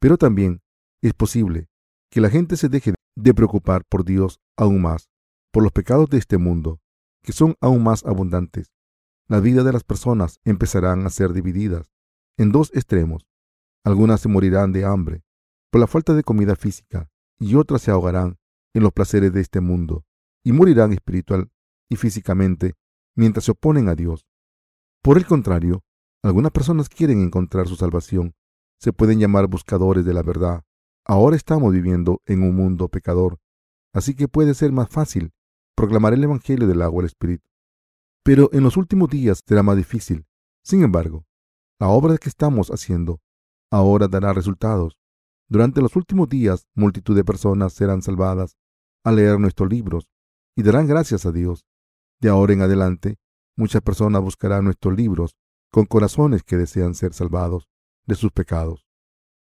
[0.00, 0.62] Pero también
[1.02, 1.68] es posible
[2.10, 5.08] que la gente se deje de preocupar por Dios aún más,
[5.52, 6.80] por los pecados de este mundo,
[7.22, 8.72] que son aún más abundantes.
[9.28, 11.90] La vida de las personas empezarán a ser divididas
[12.36, 13.26] en dos extremos.
[13.84, 15.24] Algunas se morirán de hambre
[15.70, 18.38] por la falta de comida física y otras se ahogarán
[18.74, 20.04] en los placeres de este mundo
[20.44, 21.50] y morirán espiritual
[21.88, 22.74] y físicamente
[23.14, 24.26] mientras se oponen a Dios.
[25.02, 25.82] Por el contrario,
[26.22, 28.34] algunas personas quieren encontrar su salvación.
[28.80, 30.64] Se pueden llamar buscadores de la verdad.
[31.04, 33.38] Ahora estamos viviendo en un mundo pecador,
[33.92, 35.32] así que puede ser más fácil
[35.76, 37.46] proclamar el Evangelio del agua del Espíritu.
[38.22, 40.24] Pero en los últimos días será más difícil.
[40.62, 41.26] Sin embargo,
[41.78, 43.20] la obra que estamos haciendo
[43.70, 44.96] ahora dará resultados.
[45.48, 48.56] Durante los últimos días, multitud de personas serán salvadas
[49.04, 50.08] al leer nuestros libros
[50.56, 51.66] y darán gracias a Dios.
[52.24, 53.18] De ahora en adelante,
[53.54, 55.36] muchas personas buscarán nuestros libros
[55.70, 57.68] con corazones que desean ser salvados
[58.06, 58.86] de sus pecados.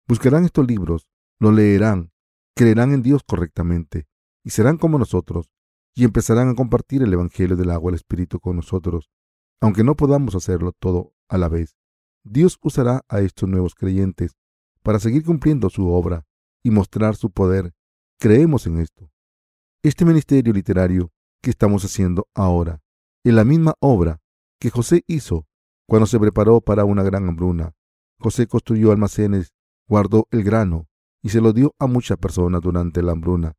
[0.07, 1.07] Buscarán estos libros,
[1.39, 2.11] los leerán,
[2.55, 4.07] creerán en Dios correctamente
[4.43, 5.51] y serán como nosotros
[5.93, 9.11] y empezarán a compartir el Evangelio del agua el Espíritu con nosotros,
[9.59, 11.77] aunque no podamos hacerlo todo a la vez.
[12.23, 14.39] Dios usará a estos nuevos creyentes
[14.81, 16.25] para seguir cumpliendo su obra
[16.63, 17.75] y mostrar su poder.
[18.17, 19.11] Creemos en esto.
[19.83, 21.11] Este ministerio literario
[21.41, 22.81] que estamos haciendo ahora
[23.23, 24.21] es la misma obra
[24.59, 25.47] que José hizo
[25.87, 27.73] cuando se preparó para una gran hambruna.
[28.19, 29.53] José construyó almacenes,
[29.87, 30.87] guardó el grano
[31.21, 33.53] y se lo dio a muchas personas durante la hambruna.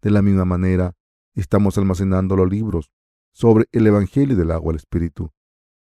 [0.00, 0.96] De la misma manera,
[1.34, 2.90] estamos almacenando los libros
[3.32, 5.30] sobre el Evangelio del agua del Espíritu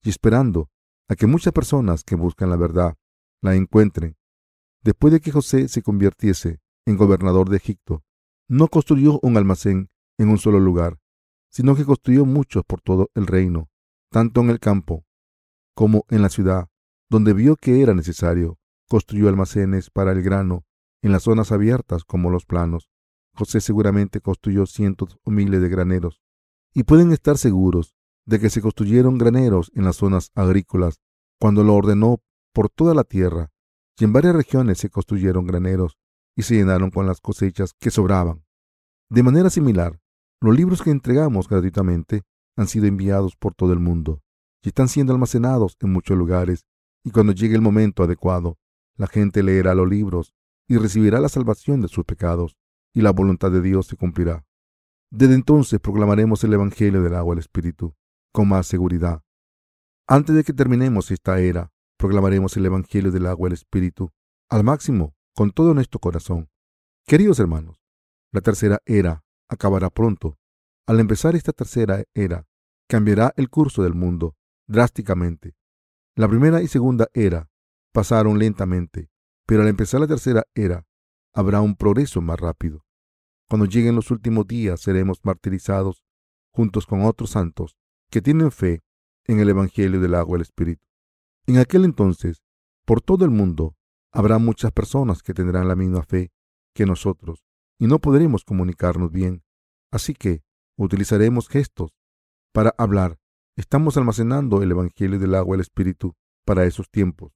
[0.03, 0.69] y esperando
[1.07, 2.95] a que muchas personas que buscan la verdad
[3.41, 4.17] la encuentren.
[4.83, 8.03] Después de que José se convirtiese en gobernador de Egipto,
[8.47, 10.99] no construyó un almacén en un solo lugar,
[11.53, 13.69] sino que construyó muchos por todo el reino,
[14.09, 15.05] tanto en el campo
[15.75, 16.67] como en la ciudad,
[17.09, 18.57] donde vio que era necesario.
[18.89, 20.65] Construyó almacenes para el grano
[21.01, 22.89] en las zonas abiertas como los planos.
[23.35, 26.21] José seguramente construyó cientos o miles de graneros,
[26.73, 27.95] y pueden estar seguros
[28.25, 30.99] de que se construyeron graneros en las zonas agrícolas
[31.39, 33.51] cuando lo ordenó por toda la tierra,
[33.97, 35.97] y en varias regiones se construyeron graneros
[36.35, 38.43] y se llenaron con las cosechas que sobraban.
[39.09, 39.99] De manera similar,
[40.43, 42.23] los libros que entregamos gratuitamente
[42.57, 44.21] han sido enviados por todo el mundo
[44.61, 46.65] y están siendo almacenados en muchos lugares,
[47.01, 48.57] y cuando llegue el momento adecuado,
[48.97, 50.33] la gente leerá los libros
[50.67, 52.57] y recibirá la salvación de sus pecados,
[52.93, 54.45] y la voluntad de Dios se cumplirá.
[55.09, 57.95] Desde entonces proclamaremos el Evangelio del agua del Espíritu
[58.33, 59.21] con más seguridad.
[60.07, 64.11] Antes de que terminemos esta era, proclamaremos el Evangelio del agua del Espíritu
[64.49, 66.49] al máximo con todo nuestro corazón.
[67.07, 67.77] Queridos hermanos,
[68.33, 70.37] la tercera era acabará pronto.
[70.85, 72.45] Al empezar esta tercera era,
[72.87, 74.35] cambiará el curso del mundo
[74.67, 75.55] drásticamente.
[76.15, 77.49] La primera y segunda era
[77.91, 79.09] pasaron lentamente,
[79.45, 80.85] pero al empezar la tercera era,
[81.33, 82.85] habrá un progreso más rápido.
[83.49, 86.03] Cuando lleguen los últimos días seremos martirizados
[86.51, 87.77] juntos con otros santos
[88.09, 88.83] que tienen fe
[89.25, 90.85] en el Evangelio del agua y el Espíritu.
[91.45, 92.43] En aquel entonces,
[92.85, 93.75] por todo el mundo,
[94.11, 96.31] habrá muchas personas que tendrán la misma fe
[96.73, 97.43] que nosotros
[97.83, 99.43] y no podremos comunicarnos bien.
[99.91, 100.41] Así que
[100.77, 101.93] utilizaremos gestos
[102.53, 103.19] para hablar.
[103.57, 106.15] Estamos almacenando el Evangelio del agua y el Espíritu
[106.45, 107.33] para esos tiempos.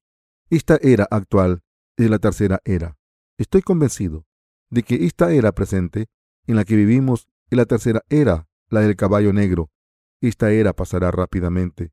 [0.48, 1.60] Esta era actual
[1.98, 2.96] es la tercera era.
[3.36, 4.24] Estoy convencido
[4.70, 6.06] de que esta era presente
[6.46, 9.70] en la que vivimos es la tercera era, la del caballo negro.
[10.22, 11.92] Esta era pasará rápidamente.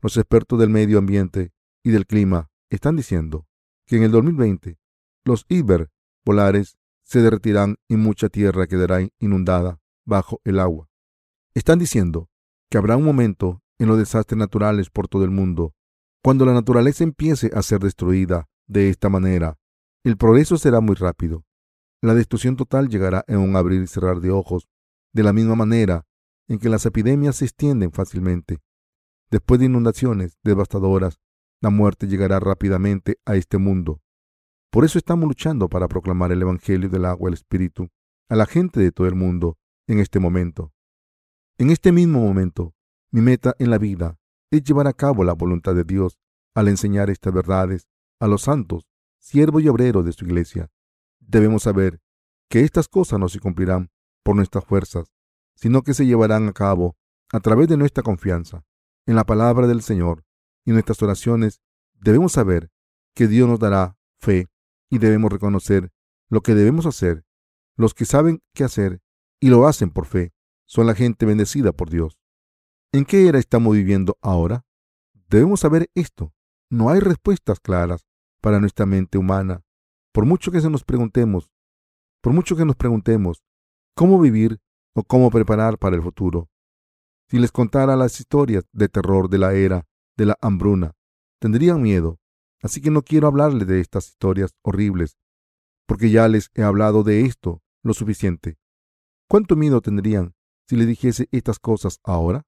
[0.00, 1.50] Los expertos del medio ambiente
[1.82, 3.48] y del clima están diciendo
[3.84, 4.78] que en el 2020
[5.24, 5.90] los iber
[6.22, 6.78] polares
[7.10, 10.88] se derretirán y mucha tierra quedará inundada bajo el agua.
[11.54, 12.30] Están diciendo
[12.70, 15.74] que habrá un momento en los desastres naturales por todo el mundo,
[16.22, 19.58] cuando la naturaleza empiece a ser destruida de esta manera.
[20.04, 21.44] El progreso será muy rápido.
[22.00, 24.68] La destrucción total llegará en un abrir y cerrar de ojos,
[25.12, 26.06] de la misma manera
[26.46, 28.58] en que las epidemias se extienden fácilmente.
[29.32, 31.18] Después de inundaciones devastadoras,
[31.60, 34.00] la muerte llegará rápidamente a este mundo.
[34.70, 37.88] Por eso estamos luchando para proclamar el Evangelio del agua y el Espíritu
[38.28, 39.58] a la gente de todo el mundo
[39.88, 40.72] en este momento.
[41.58, 42.72] En este mismo momento,
[43.10, 44.16] mi meta en la vida
[44.52, 46.20] es llevar a cabo la voluntad de Dios
[46.54, 47.88] al enseñar estas verdades
[48.20, 48.86] a los santos,
[49.18, 50.70] siervos y obreros de su iglesia.
[51.18, 52.00] Debemos saber
[52.48, 53.90] que estas cosas no se cumplirán
[54.22, 55.12] por nuestras fuerzas,
[55.56, 56.96] sino que se llevarán a cabo
[57.32, 58.64] a través de nuestra confianza
[59.06, 60.24] en la palabra del Señor
[60.64, 61.60] y nuestras oraciones.
[61.94, 62.70] Debemos saber
[63.14, 64.49] que Dios nos dará fe
[64.90, 65.92] y debemos reconocer
[66.28, 67.24] lo que debemos hacer.
[67.76, 69.00] Los que saben qué hacer
[69.40, 70.32] y lo hacen por fe
[70.66, 72.18] son la gente bendecida por Dios.
[72.92, 74.66] ¿En qué era estamos viviendo ahora?
[75.28, 76.34] Debemos saber esto.
[76.68, 78.06] No hay respuestas claras
[78.40, 79.62] para nuestra mente humana.
[80.12, 81.50] Por mucho que se nos preguntemos,
[82.20, 83.42] por mucho que nos preguntemos
[83.94, 84.60] cómo vivir
[84.94, 86.48] o cómo preparar para el futuro.
[87.28, 89.86] Si les contara las historias de terror de la era
[90.16, 90.96] de la hambruna,
[91.38, 92.18] tendrían miedo
[92.62, 95.16] Así que no quiero hablarles de estas historias horribles,
[95.86, 98.58] porque ya les he hablado de esto lo suficiente.
[99.28, 100.34] ¿Cuánto miedo tendrían
[100.68, 102.44] si les dijese estas cosas ahora?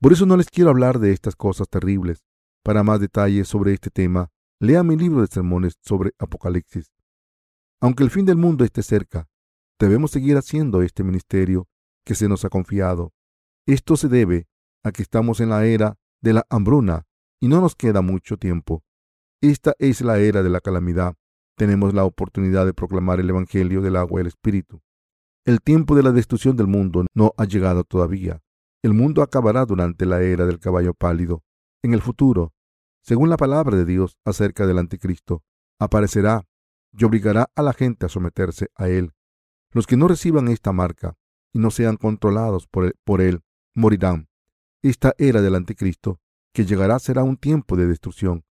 [0.00, 2.24] Por eso no les quiero hablar de estas cosas terribles.
[2.64, 4.30] Para más detalles sobre este tema,
[4.60, 6.92] lea mi libro de sermones sobre Apocalipsis.
[7.80, 9.28] Aunque el fin del mundo esté cerca,
[9.78, 11.68] debemos seguir haciendo este ministerio
[12.04, 13.12] que se nos ha confiado.
[13.66, 14.46] Esto se debe
[14.84, 17.06] a que estamos en la era de la hambruna
[17.40, 18.84] y no nos queda mucho tiempo.
[19.42, 21.16] Esta es la era de la calamidad.
[21.56, 24.80] Tenemos la oportunidad de proclamar el Evangelio del agua y el Espíritu.
[25.44, 28.40] El tiempo de la destrucción del mundo no ha llegado todavía.
[28.84, 31.42] El mundo acabará durante la era del caballo pálido.
[31.82, 32.52] En el futuro,
[33.02, 35.42] según la palabra de Dios acerca del anticristo,
[35.80, 36.44] aparecerá
[36.92, 39.10] y obligará a la gente a someterse a él.
[39.72, 41.16] Los que no reciban esta marca
[41.52, 43.42] y no sean controlados por él, por él
[43.74, 44.28] morirán.
[44.82, 46.20] Esta era del anticristo
[46.54, 48.44] que llegará será un tiempo de destrucción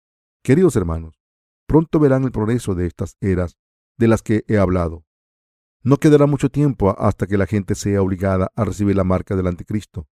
[0.43, 1.21] Queridos hermanos,
[1.67, 3.57] pronto verán el progreso de estas eras
[3.99, 5.05] de las que he hablado.
[5.83, 9.45] No quedará mucho tiempo hasta que la gente sea obligada a recibir la marca del
[9.45, 10.07] anticristo.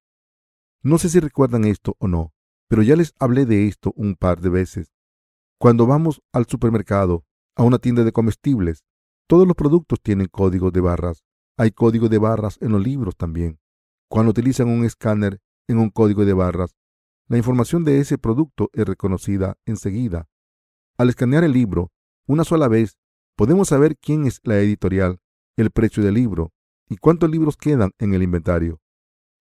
[0.83, 2.31] No sé si recuerdan esto o no,
[2.67, 4.93] pero ya les hablé de esto un par de veces.
[5.57, 7.25] Cuando vamos al supermercado,
[7.55, 8.85] a una tienda de comestibles,
[9.27, 11.23] todos los productos tienen códigos de barras.
[11.57, 13.59] Hay código de barras en los libros también.
[14.07, 16.75] Cuando utilizan un escáner en un código de barras,
[17.29, 20.27] la información de ese producto es reconocida enseguida.
[20.97, 21.91] Al escanear el libro
[22.27, 22.97] una sola vez,
[23.35, 25.19] podemos saber quién es la editorial,
[25.55, 26.51] el precio del libro
[26.89, 28.81] y cuántos libros quedan en el inventario.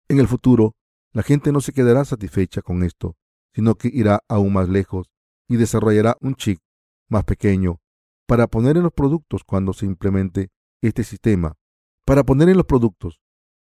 [0.09, 0.75] En el futuro,
[1.13, 3.15] la gente no se quedará satisfecha con esto,
[3.53, 5.11] sino que irá aún más lejos
[5.47, 6.59] y desarrollará un chip
[7.09, 7.79] más pequeño
[8.25, 10.49] para poner en los productos cuando se implemente
[10.81, 11.53] este sistema.
[12.05, 13.21] Para poner en los productos.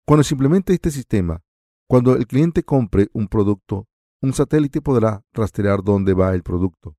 [0.06, 1.42] Cuando se implemente este sistema,
[1.88, 3.88] cuando el cliente compre un producto
[4.24, 6.96] un satélite podrá rastrear dónde va el producto.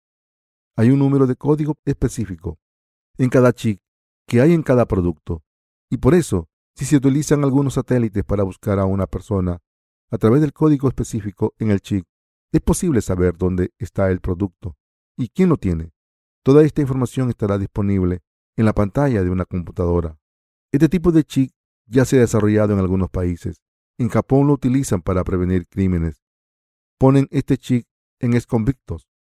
[0.77, 2.59] Hay un número de código específico
[3.17, 3.81] en cada chip
[4.27, 5.43] que hay en cada producto.
[5.91, 9.59] Y por eso, si se utilizan algunos satélites para buscar a una persona
[10.11, 12.05] a través del código específico en el chip,
[12.53, 14.77] es posible saber dónde está el producto
[15.17, 15.93] y quién lo tiene.
[16.43, 18.21] Toda esta información estará disponible
[18.55, 20.19] en la pantalla de una computadora.
[20.73, 21.53] Este tipo de chip
[21.87, 23.63] ya se ha desarrollado en algunos países.
[23.97, 26.24] En Japón lo utilizan para prevenir crímenes
[27.05, 27.87] ponen este chip
[28.19, 29.11] en exconvictos.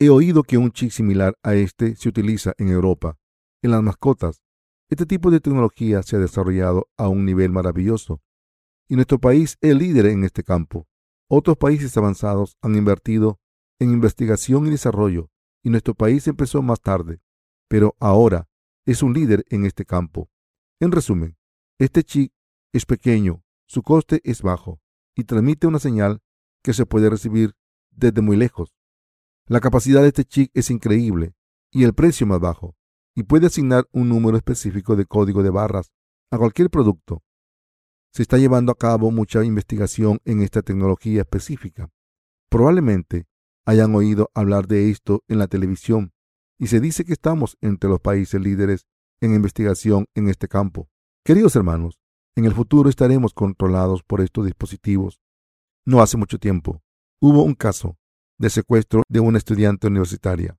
[0.00, 3.18] He oído que un chip similar a este se utiliza en Europa,
[3.60, 4.42] en las mascotas.
[4.88, 8.22] Este tipo de tecnología se ha desarrollado a un nivel maravilloso
[8.88, 10.88] y nuestro país es líder en este campo.
[11.28, 13.38] Otros países avanzados han invertido
[13.78, 15.30] en investigación y desarrollo
[15.62, 17.20] y nuestro país empezó más tarde,
[17.68, 18.48] pero ahora
[18.86, 20.30] es un líder en este campo.
[20.80, 21.36] En resumen,
[21.78, 22.32] este chip
[22.72, 24.80] es pequeño, su coste es bajo
[25.14, 26.22] y transmite una señal
[26.64, 27.54] que se puede recibir
[27.92, 28.74] desde muy lejos.
[29.46, 31.34] La capacidad de este chip es increíble
[31.70, 32.74] y el precio más bajo,
[33.14, 35.92] y puede asignar un número específico de código de barras
[36.30, 37.22] a cualquier producto.
[38.12, 41.90] Se está llevando a cabo mucha investigación en esta tecnología específica.
[42.48, 43.26] Probablemente
[43.66, 46.12] hayan oído hablar de esto en la televisión
[46.58, 48.86] y se dice que estamos entre los países líderes
[49.20, 50.88] en investigación en este campo.
[51.24, 51.98] Queridos hermanos,
[52.36, 55.20] en el futuro estaremos controlados por estos dispositivos.
[55.86, 56.82] No hace mucho tiempo
[57.20, 57.98] hubo un caso
[58.38, 60.58] de secuestro de una estudiante universitaria.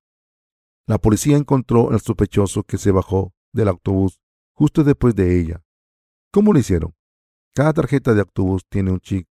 [0.88, 4.20] La policía encontró al sospechoso que se bajó del autobús
[4.54, 5.64] justo después de ella.
[6.32, 6.96] ¿Cómo lo hicieron?
[7.56, 9.28] Cada tarjeta de autobús tiene un chip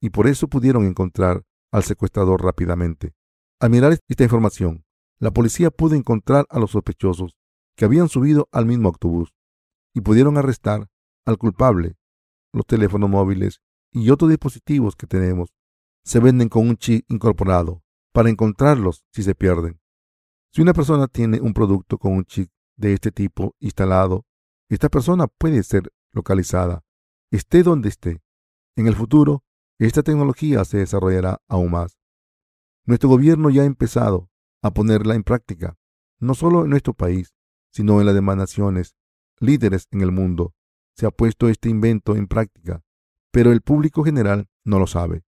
[0.00, 3.14] y por eso pudieron encontrar al secuestrador rápidamente.
[3.60, 4.84] Al mirar esta información,
[5.18, 7.36] la policía pudo encontrar a los sospechosos
[7.76, 9.34] que habían subido al mismo autobús
[9.94, 10.88] y pudieron arrestar
[11.24, 11.96] al culpable.
[12.52, 13.60] Los teléfonos móviles
[13.92, 15.52] y otros dispositivos que tenemos
[16.04, 17.82] se venden con un chip incorporado
[18.12, 19.80] para encontrarlos si se pierden.
[20.52, 24.24] Si una persona tiene un producto con un chip de este tipo instalado,
[24.68, 26.84] esta persona puede ser localizada,
[27.30, 28.22] esté donde esté.
[28.76, 29.44] En el futuro,
[29.78, 31.98] esta tecnología se desarrollará aún más.
[32.84, 34.30] Nuestro gobierno ya ha empezado
[34.62, 35.76] a ponerla en práctica,
[36.18, 37.34] no solo en nuestro país,
[37.70, 38.96] sino en las demás naciones,
[39.38, 40.54] líderes en el mundo.
[40.96, 42.82] Se ha puesto este invento en práctica,
[43.30, 45.24] pero el público general no lo sabe.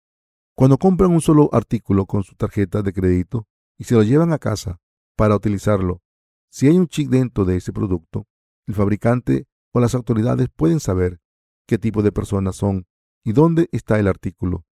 [0.54, 3.46] Cuando compran un solo artículo con su tarjeta de crédito
[3.78, 4.80] y se lo llevan a casa
[5.16, 6.02] para utilizarlo,
[6.50, 8.26] si hay un chip dentro de ese producto,
[8.66, 11.20] el fabricante o las autoridades pueden saber
[11.66, 12.86] qué tipo de personas son
[13.24, 14.64] y dónde está el artículo.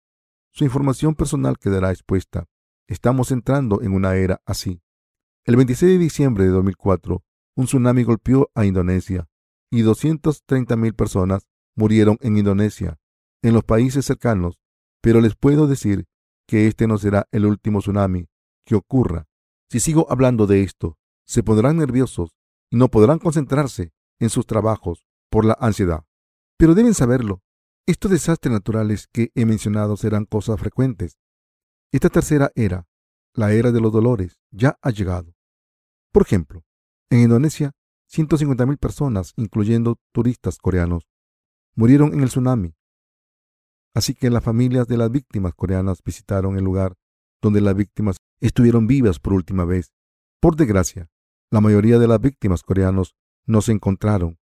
[0.51, 2.47] Su información personal quedará expuesta.
[2.87, 4.81] Estamos entrando en una era así.
[5.45, 7.23] El 26 de diciembre de 2004,
[7.57, 9.29] un tsunami golpeó a Indonesia
[9.71, 12.99] y 230.000 personas murieron en Indonesia,
[13.45, 14.59] en los países cercanos
[15.05, 16.07] pero les puedo decir
[16.49, 18.27] que este no será el último tsunami
[18.65, 19.27] que ocurra.
[19.69, 22.31] Si sigo hablando de esto, se pondrán nerviosos
[22.71, 26.07] y no podrán concentrarse en sus trabajos por la ansiedad.
[26.57, 27.43] Pero deben saberlo,
[27.87, 31.19] estos desastres naturales que he mencionado serán cosas frecuentes.
[31.93, 32.87] Esta tercera era,
[33.35, 35.35] la era de los dolores, ya ha llegado.
[36.13, 36.65] Por ejemplo,
[37.11, 37.73] en Indonesia,
[38.11, 41.11] 150.000 personas, incluyendo turistas coreanos,
[41.75, 42.75] murieron en el tsunami
[43.95, 46.95] Así que las familias de las víctimas coreanas visitaron el lugar
[47.41, 49.93] donde las víctimas estuvieron vivas por última vez.
[50.41, 51.09] Por desgracia,
[51.51, 53.15] la mayoría de las víctimas coreanos
[53.47, 54.39] no se encontraron,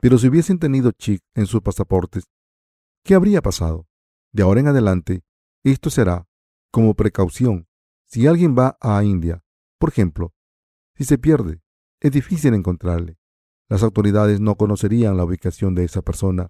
[0.00, 2.24] pero si hubiesen tenido chip en sus pasaportes,
[3.04, 3.86] ¿qué habría pasado?
[4.32, 5.22] De ahora en adelante,
[5.62, 6.26] esto será
[6.70, 7.68] como precaución.
[8.06, 9.44] Si alguien va a India,
[9.78, 10.32] por ejemplo,
[10.96, 11.60] si se pierde,
[12.00, 13.18] es difícil encontrarle.
[13.68, 16.48] Las autoridades no conocerían la ubicación de esa persona,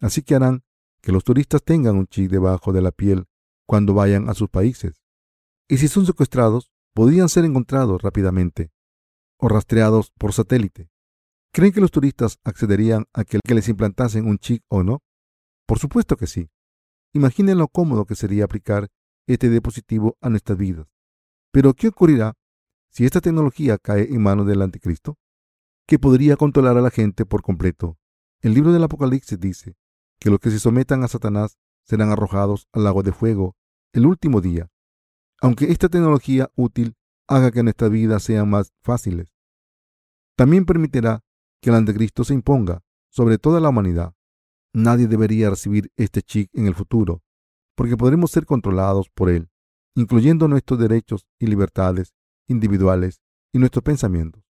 [0.00, 0.64] así que harán
[1.06, 3.26] que los turistas tengan un chip debajo de la piel
[3.64, 5.04] cuando vayan a sus países.
[5.68, 8.72] Y si son secuestrados, podrían ser encontrados rápidamente
[9.38, 10.90] o rastreados por satélite.
[11.52, 15.04] ¿Creen que los turistas accederían a que les implantasen un chip o no?
[15.64, 16.50] Por supuesto que sí.
[17.12, 18.88] Imaginen lo cómodo que sería aplicar
[19.28, 20.88] este dispositivo a nuestras vidas.
[21.52, 22.34] Pero ¿qué ocurrirá
[22.90, 25.18] si esta tecnología cae en manos del anticristo?
[25.86, 27.96] Que podría controlar a la gente por completo.
[28.40, 29.76] El libro del Apocalipsis dice,
[30.18, 33.56] que los que se sometan a Satanás serán arrojados al lago de fuego
[33.92, 34.68] el último día.
[35.40, 36.96] Aunque esta tecnología útil
[37.28, 39.32] haga que nuestras vidas sean más fáciles,
[40.36, 41.24] también permitirá
[41.60, 44.14] que el anticristo se imponga sobre toda la humanidad.
[44.74, 47.22] Nadie debería recibir este chip en el futuro,
[47.74, 49.48] porque podremos ser controlados por él,
[49.94, 52.14] incluyendo nuestros derechos y libertades
[52.46, 54.44] individuales y nuestros pensamientos.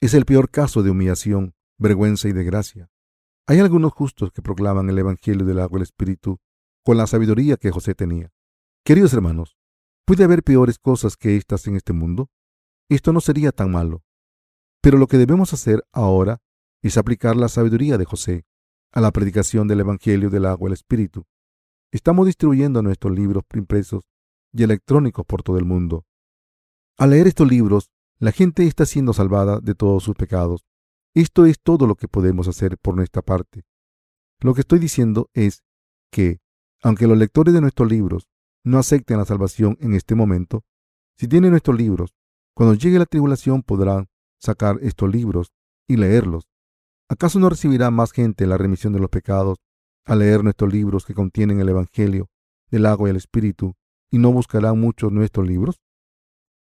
[0.00, 2.91] Es el peor caso de humillación, vergüenza y desgracia.
[3.48, 6.38] Hay algunos justos que proclaman el Evangelio del agua y el Espíritu
[6.84, 8.32] con la sabiduría que José tenía.
[8.84, 9.56] Queridos hermanos,
[10.04, 12.30] ¿puede haber peores cosas que estas en este mundo?
[12.88, 14.04] Esto no sería tan malo.
[14.80, 16.40] Pero lo que debemos hacer ahora
[16.82, 18.44] es aplicar la sabiduría de José
[18.92, 21.24] a la predicación del Evangelio del agua y el Espíritu.
[21.90, 24.04] Estamos distribuyendo nuestros libros impresos
[24.52, 26.04] y electrónicos por todo el mundo.
[26.96, 30.64] Al leer estos libros, la gente está siendo salvada de todos sus pecados
[31.14, 33.64] esto es todo lo que podemos hacer por nuestra parte.
[34.40, 35.62] Lo que estoy diciendo es
[36.10, 36.40] que,
[36.82, 38.28] aunque los lectores de nuestros libros
[38.64, 40.64] no acepten la salvación en este momento,
[41.16, 42.14] si tienen nuestros libros,
[42.54, 44.08] cuando llegue la tribulación podrán
[44.40, 45.52] sacar estos libros
[45.86, 46.48] y leerlos.
[47.08, 49.58] ¿Acaso no recibirá más gente la remisión de los pecados
[50.04, 52.28] al leer nuestros libros que contienen el Evangelio
[52.70, 53.74] del agua y el Espíritu
[54.10, 55.80] y no buscarán muchos nuestros libros?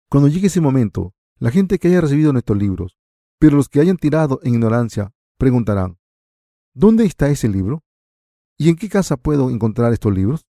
[0.09, 2.97] Cuando llegue ese momento, la gente que haya recibido nuestros libros
[3.41, 5.97] pero los que hayan tirado en ignorancia preguntarán,
[6.75, 7.83] ¿dónde está ese libro?
[8.55, 10.45] ¿Y en qué casa puedo encontrar estos libros?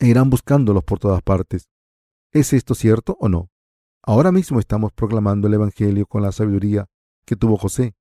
[0.00, 1.68] E irán buscándolos por todas partes.
[2.32, 3.52] ¿Es esto cierto o no?
[4.02, 6.86] Ahora mismo estamos proclamando el Evangelio con la sabiduría
[7.24, 7.94] que tuvo José.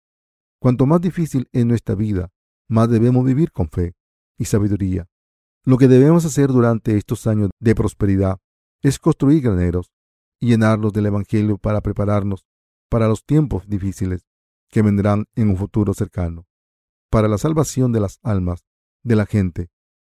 [0.60, 2.30] Cuanto más difícil es nuestra vida,
[2.68, 3.94] más debemos vivir con fe
[4.40, 5.06] y sabiduría.
[5.64, 8.40] Lo que debemos hacer durante estos años de prosperidad
[8.82, 9.92] es construir graneros
[10.40, 12.48] y llenarlos del Evangelio para prepararnos
[12.90, 14.26] para los tiempos difíciles
[14.70, 16.48] que vendrán en un futuro cercano.
[17.10, 18.66] Para la salvación de las almas
[19.04, 19.70] de la gente,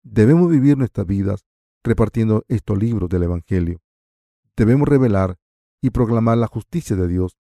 [0.03, 1.45] debemos vivir nuestras vidas
[1.83, 3.81] repartiendo estos libros del Evangelio.
[4.55, 5.37] Debemos revelar
[5.81, 7.37] y proclamar la justicia de Dios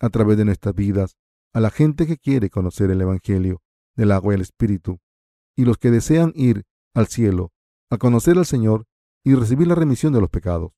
[0.00, 1.16] a través de nuestras vidas
[1.52, 3.60] a la gente que quiere conocer el Evangelio
[3.94, 5.00] del agua y el Espíritu,
[5.54, 6.64] y los que desean ir
[6.94, 7.52] al cielo
[7.90, 8.86] a conocer al Señor
[9.22, 10.72] y recibir la remisión de los pecados.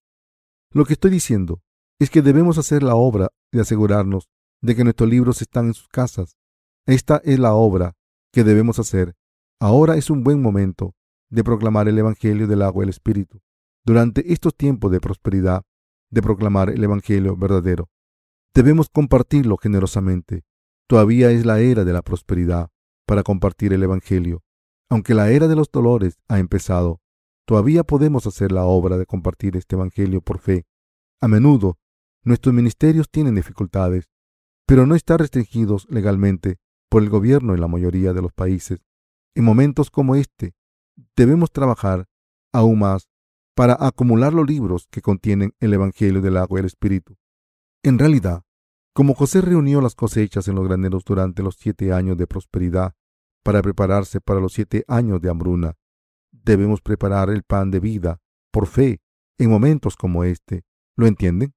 [0.70, 1.62] Lo que estoy diciendo
[1.98, 4.28] es que debemos hacer la obra de asegurarnos
[4.60, 6.36] de que nuestros libros están en sus casas.
[6.86, 7.96] Esta es la obra
[8.32, 9.14] que debemos hacer.
[9.60, 10.94] Ahora es un buen momento
[11.30, 13.40] de proclamar el Evangelio del agua y el Espíritu.
[13.84, 15.62] Durante estos tiempos de prosperidad,
[16.10, 17.90] de proclamar el Evangelio verdadero.
[18.54, 20.44] Debemos compartirlo generosamente.
[20.88, 22.70] Todavía es la era de la prosperidad
[23.06, 24.42] para compartir el Evangelio.
[24.88, 27.00] Aunque la era de los dolores ha empezado,
[27.46, 30.66] todavía podemos hacer la obra de compartir este Evangelio por fe.
[31.20, 31.78] A menudo,
[32.24, 34.10] nuestros ministerios tienen dificultades,
[34.66, 36.58] pero no están restringidos legalmente
[36.88, 38.80] por el gobierno en la mayoría de los países.
[39.34, 40.54] En momentos como este,
[41.16, 42.06] debemos trabajar
[42.52, 43.08] aún más
[43.54, 47.16] para acumular los libros que contienen el Evangelio del agua y el Espíritu.
[47.82, 48.42] En realidad,
[48.94, 52.94] como José reunió las cosechas en los graneros durante los siete años de prosperidad
[53.42, 55.74] para prepararse para los siete años de hambruna,
[56.30, 58.20] debemos preparar el pan de vida
[58.50, 59.00] por fe
[59.38, 60.64] en momentos como este.
[60.96, 61.54] ¿Lo entienden?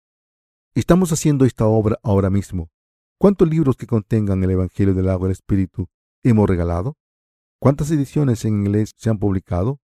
[0.77, 2.69] Estamos haciendo esta obra ahora mismo.
[3.19, 5.87] ¿Cuántos libros que contengan el Evangelio del agua y el Espíritu
[6.21, 6.99] hemos regalado?
[7.59, 9.79] ¿Cuántas ediciones en inglés se han publicado?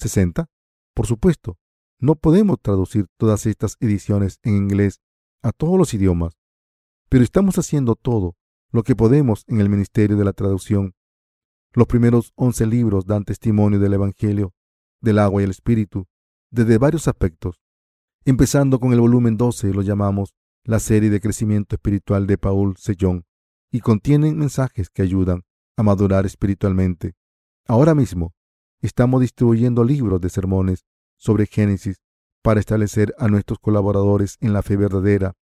[0.00, 0.46] ¿60?
[0.94, 1.58] Por supuesto,
[1.98, 5.02] no podemos traducir todas estas ediciones en inglés
[5.42, 6.38] a todos los idiomas,
[7.10, 8.34] pero estamos haciendo todo
[8.72, 10.94] lo que podemos en el Ministerio de la Traducción.
[11.74, 14.54] Los primeros once libros dan testimonio del Evangelio,
[15.02, 16.06] del agua y el Espíritu,
[16.50, 17.60] desde varios aspectos.
[18.24, 23.24] Empezando con el volumen 12, lo llamamos la serie de crecimiento espiritual de Paul Sellón,
[23.72, 25.42] y contienen mensajes que ayudan
[25.76, 27.14] a madurar espiritualmente.
[27.66, 28.34] Ahora mismo,
[28.82, 30.86] Estamos distribuyendo libros de sermones
[31.18, 32.00] sobre Génesis
[32.42, 35.34] para establecer a nuestros colaboradores en la fe verdadera.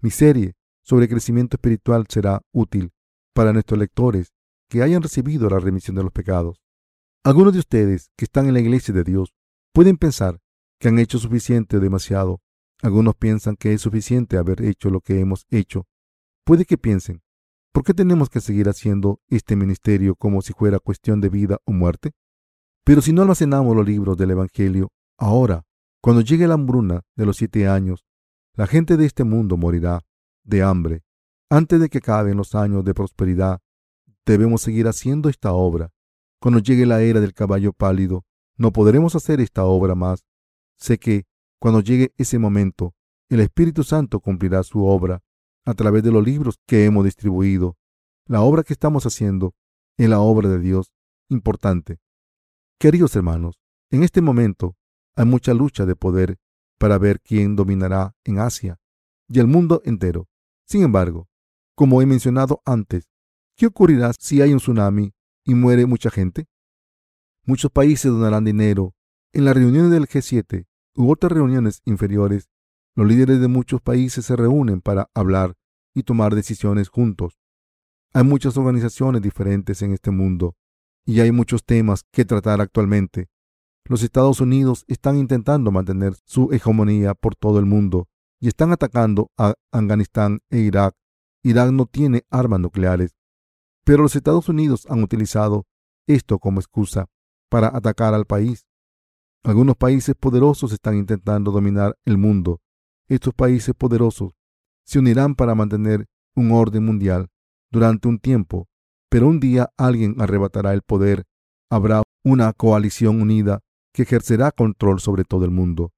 [0.00, 2.92] Mi serie sobre crecimiento espiritual será útil
[3.34, 4.32] para nuestros lectores
[4.70, 6.62] que hayan recibido la remisión de los pecados.
[7.22, 9.34] Algunos de ustedes que están en la iglesia de Dios
[9.74, 10.40] pueden pensar
[10.80, 12.40] que han hecho suficiente o demasiado.
[12.82, 15.86] Algunos piensan que es suficiente haber hecho lo que hemos hecho.
[16.44, 17.22] Puede que piensen,
[17.72, 21.72] ¿por qué tenemos que seguir haciendo este ministerio como si fuera cuestión de vida o
[21.72, 22.12] muerte?
[22.82, 25.66] Pero si no almacenamos los libros del Evangelio, ahora,
[26.00, 28.06] cuando llegue la hambruna de los siete años,
[28.56, 30.00] la gente de este mundo morirá
[30.44, 31.02] de hambre.
[31.50, 33.60] Antes de que acaben los años de prosperidad,
[34.24, 35.92] debemos seguir haciendo esta obra.
[36.40, 38.24] Cuando llegue la era del caballo pálido,
[38.56, 40.24] no podremos hacer esta obra más.
[40.80, 41.26] Sé que,
[41.60, 42.94] cuando llegue ese momento,
[43.28, 45.22] el Espíritu Santo cumplirá su obra
[45.64, 47.76] a través de los libros que hemos distribuido.
[48.26, 49.54] La obra que estamos haciendo
[49.98, 50.90] es la obra de Dios
[51.28, 51.98] importante.
[52.78, 53.60] Queridos hermanos,
[53.90, 54.76] en este momento
[55.14, 56.38] hay mucha lucha de poder
[56.78, 58.80] para ver quién dominará en Asia
[59.28, 60.28] y el mundo entero.
[60.66, 61.28] Sin embargo,
[61.74, 63.10] como he mencionado antes,
[63.56, 65.12] ¿qué ocurrirá si hay un tsunami
[65.44, 66.46] y muere mucha gente?
[67.44, 68.94] Muchos países donarán dinero.
[69.32, 70.66] En las reuniones del G7
[71.00, 72.50] u otras reuniones inferiores,
[72.94, 75.54] los líderes de muchos países se reúnen para hablar
[75.94, 77.38] y tomar decisiones juntos.
[78.12, 80.56] Hay muchas organizaciones diferentes en este mundo
[81.06, 83.28] y hay muchos temas que tratar actualmente.
[83.86, 89.30] Los Estados Unidos están intentando mantener su hegemonía por todo el mundo y están atacando
[89.38, 90.94] a Afganistán e Irak.
[91.42, 93.16] Irak no tiene armas nucleares,
[93.84, 95.64] pero los Estados Unidos han utilizado
[96.06, 97.06] esto como excusa
[97.48, 98.66] para atacar al país.
[99.42, 102.60] Algunos países poderosos están intentando dominar el mundo.
[103.08, 104.32] Estos países poderosos
[104.84, 107.28] se unirán para mantener un orden mundial
[107.70, 108.70] durante un tiempo
[109.10, 111.24] pero un día alguien arrebatará el poder.
[111.68, 113.60] Habrá una coalición unida
[113.92, 115.92] que ejercerá control sobre todo el mundo.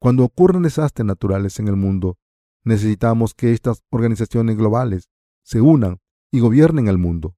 [0.00, 2.18] Cuando ocurran desastres naturales en el mundo,
[2.64, 5.08] necesitamos que estas organizaciones globales
[5.42, 5.98] se unan
[6.30, 7.36] y gobiernen el mundo.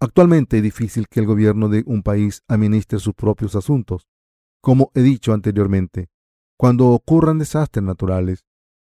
[0.00, 4.06] Actualmente es difícil que el gobierno de un país administre sus propios asuntos.
[4.62, 6.08] Como he dicho anteriormente,
[6.56, 8.44] cuando ocurran desastres naturales,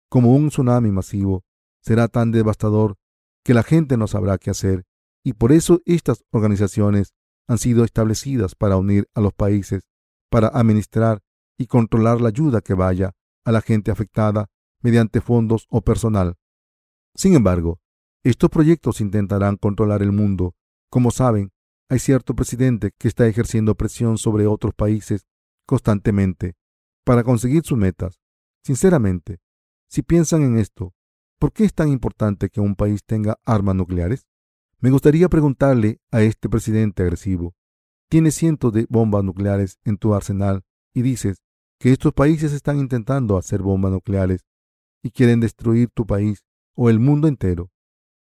[0.09, 1.43] como un tsunami masivo,
[1.81, 2.95] será tan devastador
[3.43, 4.85] que la gente no sabrá qué hacer
[5.23, 7.13] y por eso estas organizaciones
[7.47, 9.83] han sido establecidas para unir a los países,
[10.31, 11.21] para administrar
[11.59, 13.13] y controlar la ayuda que vaya
[13.45, 14.49] a la gente afectada
[14.81, 16.35] mediante fondos o personal.
[17.15, 17.79] Sin embargo,
[18.23, 20.55] estos proyectos intentarán controlar el mundo.
[20.89, 21.51] Como saben,
[21.87, 25.27] hay cierto presidente que está ejerciendo presión sobre otros países
[25.67, 26.55] constantemente
[27.03, 28.19] para conseguir sus metas.
[28.63, 29.39] Sinceramente,
[29.87, 30.95] si piensan en esto,
[31.37, 34.25] ¿por qué es tan importante que un país tenga armas nucleares?
[34.79, 37.55] Me gustaría preguntarle a este presidente agresivo,
[38.09, 40.63] tienes cientos de bombas nucleares en tu arsenal
[40.93, 41.43] y dices
[41.79, 44.45] que estos países están intentando hacer bombas nucleares
[45.03, 46.43] y quieren destruir tu país
[46.75, 47.69] o el mundo entero.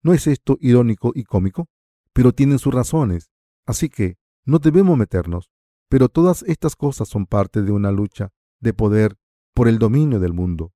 [0.04, 1.68] ¿No es esto irónico y cómico?
[2.14, 3.32] Pero tienen sus razones,
[3.66, 5.52] así que no debemos meternos.
[5.90, 9.18] Pero todas estas cosas son parte de una lucha de poder
[9.54, 10.74] por el dominio del mundo.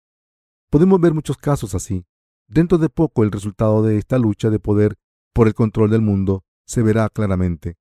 [0.69, 2.05] Podemos ver muchos casos así.
[2.47, 4.97] Dentro de poco el resultado de esta lucha de poder
[5.33, 7.77] por el control del mundo se verá claramente.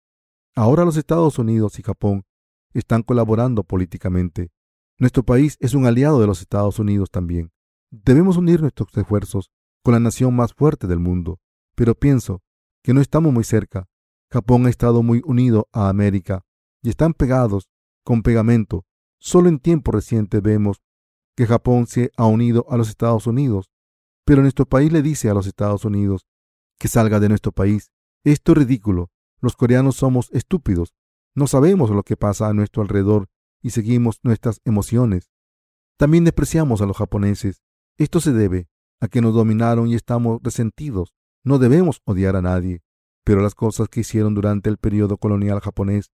[0.55, 2.25] Ahora los Estados Unidos y Japón
[2.73, 4.51] están colaborando políticamente.
[4.99, 7.53] Nuestro país es un aliado de los Estados Unidos también.
[7.91, 9.51] Debemos unir nuestros esfuerzos
[9.83, 11.41] con la nación más fuerte del mundo.
[11.75, 12.43] Pero pienso
[12.83, 13.89] que no estamos muy cerca.
[14.31, 16.45] Japón ha estado muy unido a América
[16.83, 17.69] y están pegados
[18.05, 18.85] con pegamento.
[19.19, 20.83] Solo en tiempo reciente vemos
[21.37, 23.71] que Japón se ha unido a los Estados Unidos,
[24.25, 26.27] pero nuestro país le dice a los Estados Unidos
[26.79, 27.91] que salga de nuestro país.
[28.25, 29.11] Esto es ridículo.
[29.41, 30.95] Los coreanos somos estúpidos.
[31.35, 33.29] No sabemos lo que pasa a nuestro alrededor
[33.63, 35.31] y seguimos nuestras emociones.
[35.97, 37.63] También despreciamos a los japoneses.
[37.99, 38.69] Esto se debe
[39.01, 41.15] a que nos dominaron y estamos resentidos.
[41.45, 42.83] No debemos odiar a nadie,
[43.25, 46.11] pero las cosas que hicieron durante el periodo colonial japonés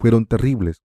[0.00, 0.82] fueron terribles.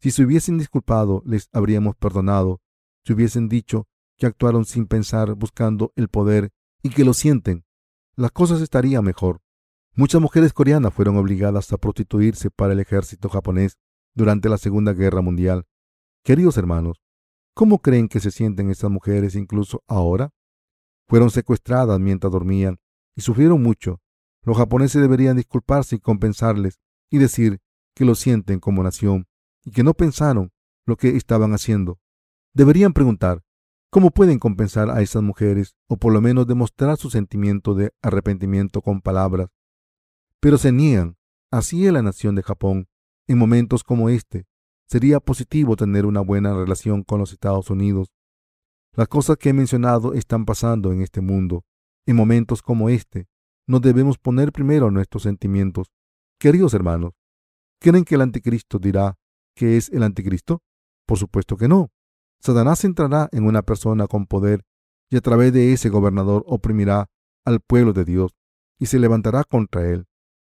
[0.00, 2.60] Si se hubiesen disculpado, les habríamos perdonado.
[3.04, 3.88] Si hubiesen dicho
[4.18, 6.50] que actuaron sin pensar, buscando el poder
[6.82, 7.64] y que lo sienten,
[8.16, 9.40] las cosas estarían mejor.
[9.94, 13.78] Muchas mujeres coreanas fueron obligadas a prostituirse para el ejército japonés
[14.14, 15.64] durante la Segunda Guerra Mundial.
[16.22, 17.02] Queridos hermanos,
[17.54, 20.30] ¿cómo creen que se sienten estas mujeres incluso ahora?
[21.08, 22.78] Fueron secuestradas mientras dormían
[23.16, 24.00] y sufrieron mucho.
[24.42, 26.78] Los japoneses deberían disculparse y compensarles
[27.10, 27.60] y decir
[27.94, 29.26] que lo sienten como nación
[29.64, 30.52] y que no pensaron
[30.86, 31.98] lo que estaban haciendo.
[32.54, 33.42] Deberían preguntar,
[33.90, 38.82] ¿cómo pueden compensar a esas mujeres o por lo menos demostrar su sentimiento de arrepentimiento
[38.82, 39.48] con palabras?
[40.40, 41.16] Pero se niegan.
[41.50, 42.88] Así es la nación de Japón.
[43.26, 44.46] En momentos como este,
[44.88, 48.10] sería positivo tener una buena relación con los Estados Unidos
[48.94, 51.64] las cosas que he mencionado están pasando en este mundo.
[52.06, 53.28] En momentos como este,
[53.66, 55.92] no debemos poner primero nuestros sentimientos.
[56.40, 57.12] Queridos hermanos,
[57.80, 59.18] ¿creen que el anticristo dirá
[59.54, 60.62] que es el anticristo?
[61.06, 61.90] Por supuesto que no.
[62.40, 64.64] Satanás entrará en una persona con poder
[65.10, 67.10] y a través de ese gobernador oprimirá
[67.44, 68.36] al pueblo de Dios
[68.78, 70.06] y se levantará contra él.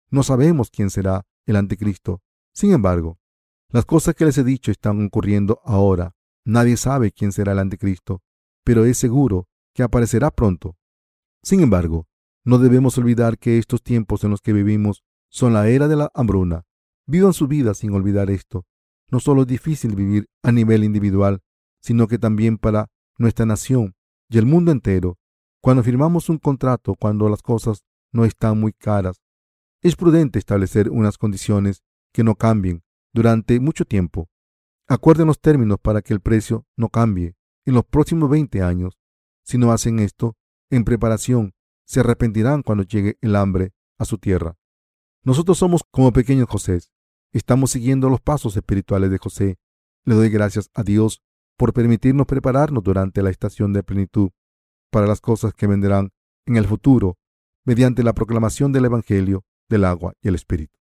[0.09, 2.21] No sabemos quién será el anticristo.
[2.53, 3.17] Sin embargo,
[3.69, 6.13] las cosas que les he dicho están ocurriendo ahora.
[6.45, 8.21] Nadie sabe quién será el anticristo
[8.63, 10.75] pero es seguro que aparecerá pronto.
[11.43, 12.07] Sin embargo,
[12.43, 16.11] no debemos olvidar que estos tiempos en los que vivimos son la era de la
[16.13, 16.65] hambruna.
[17.11, 18.65] Vivan su vida sin olvidar esto.
[19.09, 21.41] No solo es difícil vivir a nivel individual,
[21.81, 22.87] sino que también para
[23.17, 23.97] nuestra nación
[24.29, 25.17] y el mundo entero.
[25.61, 27.83] Cuando firmamos un contrato, cuando las cosas
[28.13, 29.19] no están muy caras,
[29.81, 31.83] es prudente establecer unas condiciones
[32.13, 32.81] que no cambien
[33.13, 34.29] durante mucho tiempo.
[34.87, 37.35] Acuerden los términos para que el precio no cambie
[37.65, 38.97] en los próximos 20 años.
[39.43, 40.37] Si no hacen esto,
[40.69, 44.55] en preparación, se arrepentirán cuando llegue el hambre a su tierra.
[45.23, 46.79] Nosotros somos como pequeños José.
[47.33, 49.57] Estamos siguiendo los pasos espirituales de José.
[50.03, 51.21] Le doy gracias a Dios
[51.57, 54.31] por permitirnos prepararnos durante la estación de plenitud
[54.91, 56.09] para las cosas que vendrán
[56.45, 57.17] en el futuro
[57.65, 60.80] mediante la proclamación del Evangelio del agua y el Espíritu.